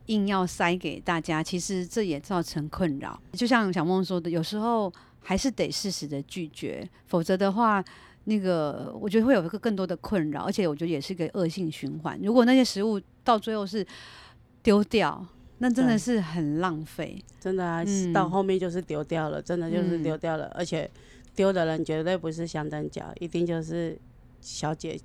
[0.07, 3.21] 硬要塞给大家，其实这也造成困扰。
[3.33, 7.85] 就像小梦说的，有时候还是得适时的拒绝，否则的话。
[8.31, 12.17] 那个我觉得会有一个更多的困扰，而且我觉得也是一个恶性循环。
[12.23, 13.85] 如果那些食物到最后是
[14.63, 15.27] 丢掉，
[15.59, 17.21] 那真的是很浪费。
[17.41, 20.47] 真的啊，嗯、到后面就是丢掉了，真的就是丢掉了。
[20.47, 20.89] 嗯、而且
[21.35, 23.99] 丢的人绝对不是香灯脚，一定就是
[24.41, 24.97] 小姐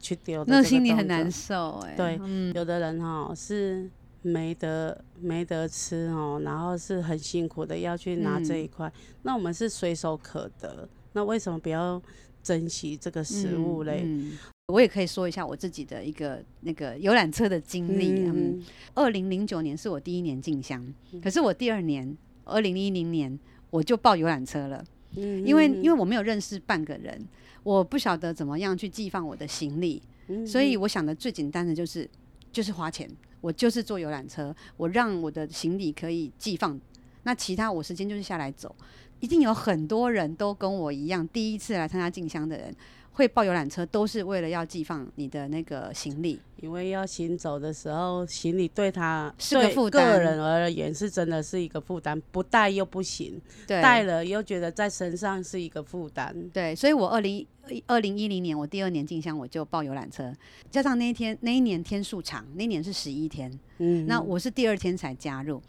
[0.00, 0.50] 去丢的。
[0.50, 1.96] 那心里很难受哎、欸。
[1.96, 3.90] 对，嗯、有的人哈是
[4.22, 8.88] 没得没得吃哦，然后是很辛苦的要去拿这一块。
[8.88, 12.00] 嗯、那我们是随手可得，那为什么不要？
[12.44, 18.26] 珍惜这个食物嘞、嗯嗯，我也可以说一下我自己的一个那个游览车的经历。
[18.26, 18.62] 嗯，
[18.94, 23.36] 二零零九年是我第一年进香，嗯、可是我第二年二零一零年
[23.70, 24.84] 我就报游览车了。
[25.16, 27.26] 嗯，因为因为我没有认识半个人，
[27.62, 32.08] 我不晓得怎么样去寄放我的行李，嗯、所以我想的最简单的就是
[32.52, 33.08] 就是花钱，
[33.40, 36.78] 我就是坐游览车，我让我的行李可以寄放，
[37.22, 38.74] 那其他我时间就是下来走。
[39.24, 42.76] 一定有很多人都跟我一样，第一次来参加进香的人
[43.12, 57.46] 会报游览车，都是为了要寄放你的那个行李，因为要行走的时候，行李对他是个负担，人而言是真的是一个负担，不带又不行，对，带了又觉得在身上是一个负担，对，所以我二零
[57.86, 60.30] 二零一零年我第二年进香我就报游览车，
[60.70, 65.62] 加上那一天那一年天数长，那一年是十一天，嗯，那我是第二天才加入。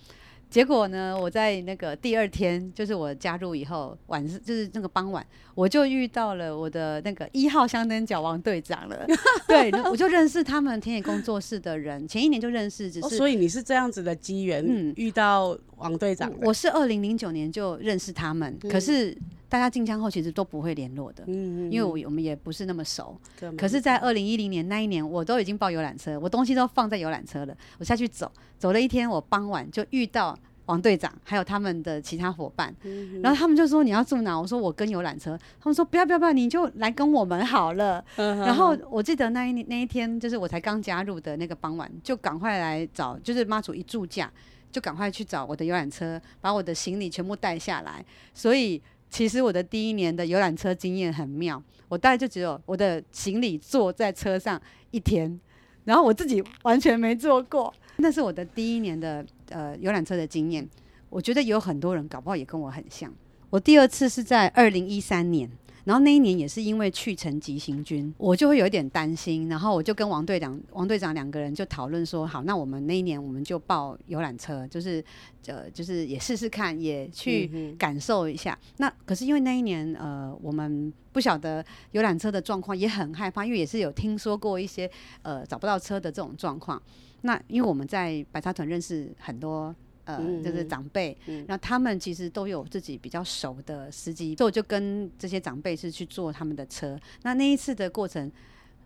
[0.55, 5.21] 结果呢，我在那个第二天，就是我加入以后晚上，就是那个傍晚，
[5.53, 9.05] 我就遇到了我的那个一号香灯角王队长了。
[9.49, 16.31] 对，我就认识他们田野工作室的人，前一年就认识，只是、哦、所以你是这样子的机缘，嗯，遇到王队长。
[16.41, 19.13] 我是二零零九年就认识他们，嗯、可是
[19.47, 23.15] 大家进香后其实都不会联络的，嗯，因为我我们也不是那么熟。
[23.41, 28.31] 嗯、可是，在二零一零年那一年，我都已经报游览车，我东西都放在游览车了，我下去走。
[28.57, 34.39] 走了一天，我傍晚就遇到王队长，还有他们的其他伙伴，嗯、然后他们就说，你要住哪？
[34.39, 35.37] 我说我跟游览车。
[35.59, 38.03] 他们说不要不要不要，你就来跟我们好了。
[38.15, 44.31] 嗯、然后我记得那一那一天，就是我才刚加入的那个傍晚，就赶快来找，就是妈祖一住驾，
[44.71, 48.03] 就赶快去找我的游览车，把我的行李全部带下来。
[48.33, 55.39] 所以其实我的第一年的游览车经验很妙，我大概就只有我的行李坐在车上一天，
[55.85, 57.73] 然后我自己完全没坐过。
[57.97, 60.67] 那是我的第一年的呃游览车的经验，
[61.09, 63.13] 我觉得有很多人搞不好也跟我很像。
[63.49, 65.49] 我第二次是在二零一三年，
[65.85, 75.01] 然后那一年也是因为去成急行军，我就会有一点担心，然后我就跟王队长、王队长两个人就讨论说，好，那我们那一年我们就报游览车，就是
[75.45, 78.57] 呃就是也试试看，也去感受一下。
[78.61, 84.89] 嗯、那可是因为那一年呃我们不晓得游览车的状况，也很害怕，因为也是有听说过一些
[85.21, 86.81] 呃找不到车的这种状况。
[87.21, 89.75] 那因为我们在白沙屯认识很多
[90.05, 96.97] 呃，就是长辈，那他们其实都有自己比较熟的司机，所以我就跟这些长辈是去坐他们的车。
[97.23, 98.31] 那那一次的过程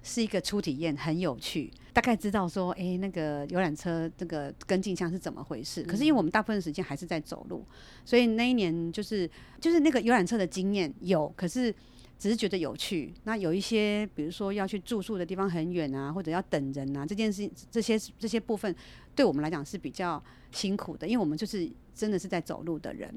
[0.02, 5.84] 是一个初体验，很有趣，大概知道说，哎、欸，那个游览车这个跟进箱是怎么回事。
[5.84, 7.66] 可是因为我们大部分时间还是在走路，
[8.04, 9.30] 所以那一年就是
[9.62, 11.74] 就是那个游览车的经验有，可是。
[12.20, 18.76] 只是觉得有趣，那有一些，比如说要去住宿的地方很远啊，或者要等人啊，这件事这些这些部分，
[19.20, 23.14] 对我们来讲是比较辛苦的，因为我们就是真的是在走路的人。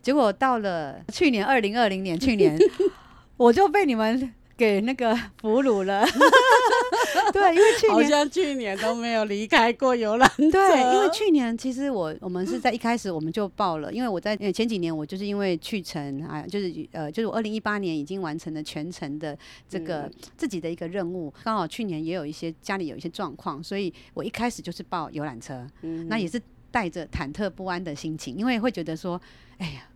[0.00, 2.56] 结果到了去年二零二零年，去年
[3.36, 4.32] 我就被你们
[4.62, 6.06] 给那个 俘虏了。
[7.32, 10.50] 对，因为去年好像去年都没有离开过游览车。
[10.52, 19.36] 对，因为去年其实我我们是在一开始我们就报了，因为我在前几年我就是因为去程啊，就是呃，就是我二零一八年已经完成了全程的
[19.68, 25.66] 这个自己的一个任务，刚好去年也有一些家里有一些状况，所以我一开始就是报游览车，
[26.06, 26.40] 那也是
[26.70, 29.20] 带着忐忑不安的心情，因为会觉得说，
[29.58, 29.88] 哎呀。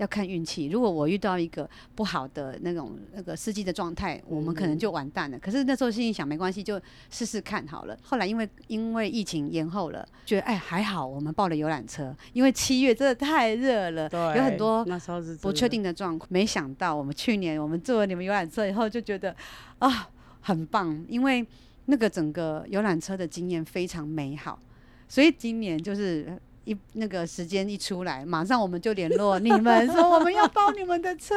[0.00, 0.66] 要看运气。
[0.68, 5.36] 如果我遇到一个不好的那种那个司机的状态，我们可能就完蛋了。
[5.36, 6.80] 嗯、可是那时候心里想，没关系，就
[7.10, 7.96] 试试看好了。
[8.02, 16.26] 后来因为因为疫情延后了，觉得哎还好，我们报了游览车，因为七月真的太热了，对有很多那时候是不确定的状况。
[16.32, 19.36] 没想到我们去年我们坐了你们游览车以后，就觉得
[19.80, 20.08] 啊
[20.40, 21.46] 很棒，因为
[21.84, 24.58] 那个整个游览车的经验非常美好，
[25.06, 26.40] 所以今年就是。
[26.64, 31.34] 一那个时间一出来，马上我们就联络你们，说我们要包你们的车。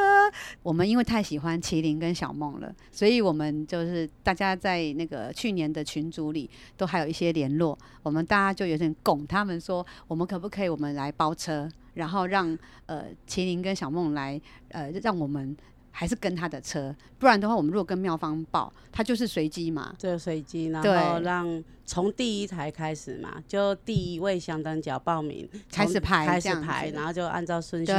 [0.62, 7.78] 我们因为太喜欢麒麟跟小梦了，所以我们就是大家在那个去年的群组里都还有一些联络。
[8.02, 12.56] 我们大家就有点拱他们说，我们可不可以我们来包车，然后让
[12.86, 15.56] 呃麒麟跟小梦来呃让我们。
[15.96, 27.92] 还是跟他的车，不然的话，我们如果跟妙方报，他就是随机嘛，就随机，然后让从第一台开始嘛，就第一位香灯角报名开始排，开始排，然后就按照顺序。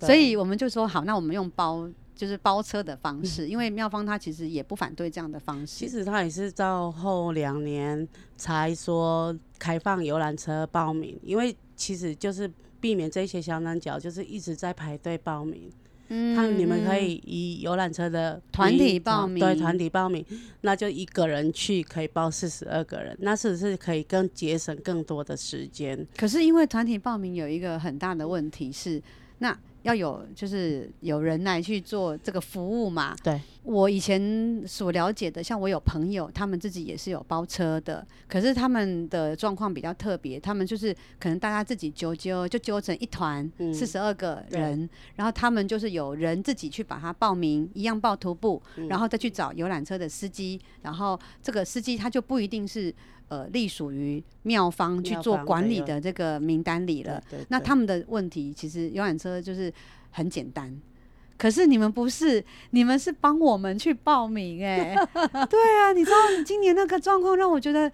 [0.00, 5.66] 所以我们就说好，那我们用包，就是包车的方式，嗯、因为妙方他其实也不反对这样的方式。
[5.66, 8.08] 其实他也是到后两年
[8.38, 15.70] 才说开放游览车报名，因为其实就是避免这些香灯角就是一直在排队报名。
[16.08, 20.24] 嗯，他你们可以以游览车的团体报名，对，团体报名，
[20.62, 26.06] 那就一个人去可以报四十二个人，那是不是可以更节省更多的时间？
[26.16, 29.02] 可是因为团体报名有一个很大的问题是，
[29.38, 29.56] 那。
[29.86, 33.14] 要有就是有人来去做这个服务嘛？
[33.22, 52.92] 对，我以前所了解的，像我有朋友，他们自己也是有包车的，可是他们的状况比较特别，他们就是可能大家自己揪揪，就揪成一团四十二个人，对然后他们就是有人自己去把它报名，一样报徒步，嗯、然后再去找游览车的司机，然后这个司机他就不一定是。
[53.28, 57.22] 呃，隶属于庙方去做管理的这个名单里了。
[57.48, 59.72] 那他们的问题其实游览车就是
[60.12, 60.80] 很简单，
[61.36, 65.06] 可是你们不是，你们是帮我们去报名哎、欸。
[65.46, 67.90] 对啊，你知道今年那个状况让我觉得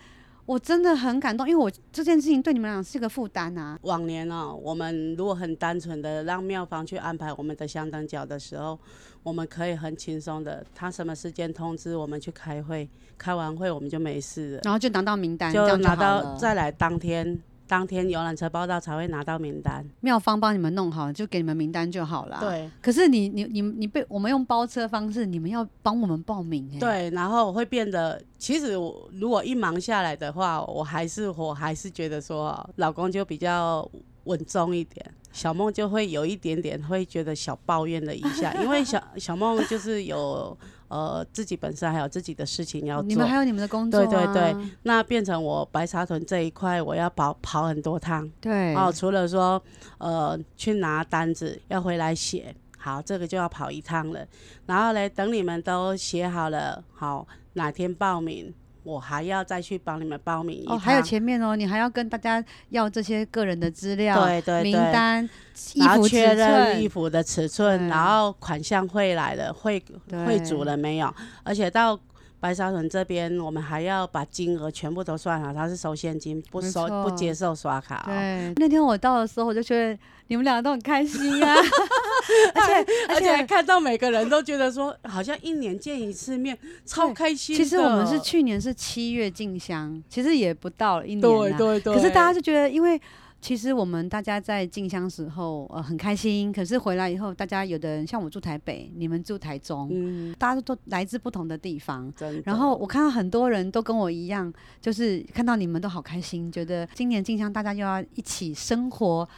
[0.46, 3.78] 我真的很感动，因为我这件事情对你们俩是个负担啊。
[3.82, 8.78] 往年哦，我们如果很单纯的让庙方去安排我们的香灯脚的时候。
[9.24, 22.38] 我们可以很轻松的，他什么时间通知我们去开会，开完会我们就没事了，然后就拿到名单，就拿到再来当天，当天游览车报到才会拿到名单，妙方帮你们弄好，就给你们名单就好了。
[22.40, 22.70] 对。
[22.80, 26.78] 可是你你你你被我们用包车方式，你们要帮我们报名哎。
[26.78, 33.88] 对，然后会变得，其实我如果一忙下来的话，我还是我还是觉得说，老公就比较
[34.24, 35.04] 稳重一点。
[35.32, 40.54] 小梦就会有一点点会觉得小抱怨了一下，因为小 小梦就是有
[40.92, 49.62] 呃自己本身还有自己的事情要做，你们还有你们的工作，对对对，那变成我白沙屯这一块我要跑跑很多趟，对，哦，除了说
[49.96, 54.26] 呃去拿单子要回来写，好，这个就要跑一趟了，
[54.66, 58.52] 然后嘞等你们都写好了，好，哪天报名。
[58.82, 65.28] 我还要再去帮你们报名哦，还有前面哦，你还要跟大家要这些个人的资料，对对对，名单，
[65.74, 69.82] 衣服确认衣服的尺寸，然后款项汇来了，汇
[70.26, 71.14] 汇足了没有？
[71.42, 71.98] 而且到。
[72.42, 78.02] 白沙屯这边，我们还要把金额全部都算好，他是收现金，不收不接受刷卡。
[78.04, 81.54] 对，那天我到的时候，我就觉得你们两个都很开心啊，
[82.54, 87.54] 而且 而且看到每个人都觉得说，好像一年见一次面，超开心。
[87.54, 91.94] 其实我们是去年是七月进香，其实也不到一年，对对对。
[91.94, 93.00] 可是大家就觉得，因为。
[93.42, 96.52] 其实我们大家在进香时候，呃，很开心。
[96.52, 102.10] 可是回来以后，大家有的人像我住台北，你们住台中，嗯，大家都来自不同的地方。
[102.44, 109.28] 然后我看到很多人都跟我一样，就是看到你们都好开心，觉得今年进香大家又要一起生活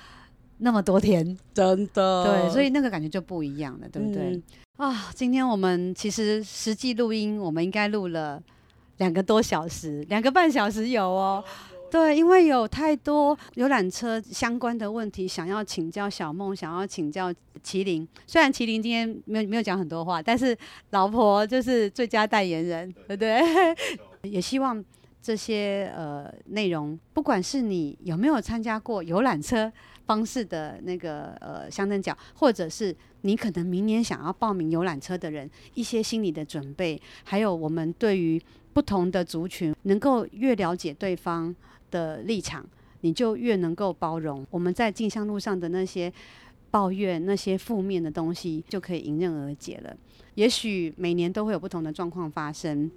[0.59, 2.25] 那么多天，真的。
[2.25, 4.39] 对，所以那个感觉就不一样了，对不对？
[4.77, 8.43] 啊、今天我们其实实际录音，我们应该录了
[8.99, 11.43] 两个多小时，两个半小时有哦。
[11.95, 17.33] 对，因为有太多游览车相关的问题，想要请教小梦，想要请教
[17.63, 18.05] 麒麟。
[18.27, 20.59] 虽然麒麟今天没有没有讲很多话，但是
[20.91, 23.41] 老婆就是最佳代言人，对不对？
[24.29, 24.85] 也希望
[25.23, 29.73] 这些呃内容，不管是你有没有参加过游览车
[30.05, 38.43] 方式的那个呃乡镇角，或者是你可能明年想要报名游览车的人，一些心理的准备，还有我们对于
[38.73, 41.55] 不同的族群，能够越了解对方。
[41.95, 42.67] 的立场，
[43.03, 44.45] 你就越能够包容。
[44.51, 46.13] 我们在进香路上的那些
[46.73, 49.97] 抱怨、那些负面的东西，就可以迎刃而解了。
[50.35, 52.91] 也许每年都会有不同的状况发生，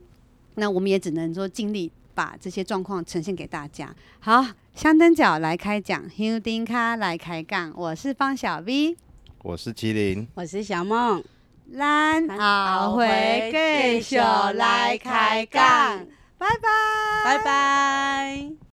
[0.55, 3.95] 那我们也只能说尽力把这些状况呈现给大家。
[4.19, 4.43] 好，
[4.73, 8.97] 香灯脚来开讲，香灯脚来开杠，我是方小 V，
[9.43, 11.23] 我是麒麟，我是小梦，
[11.77, 16.07] 咱后回继续来开杠，
[16.39, 16.67] 拜拜，
[17.23, 18.66] 拜拜。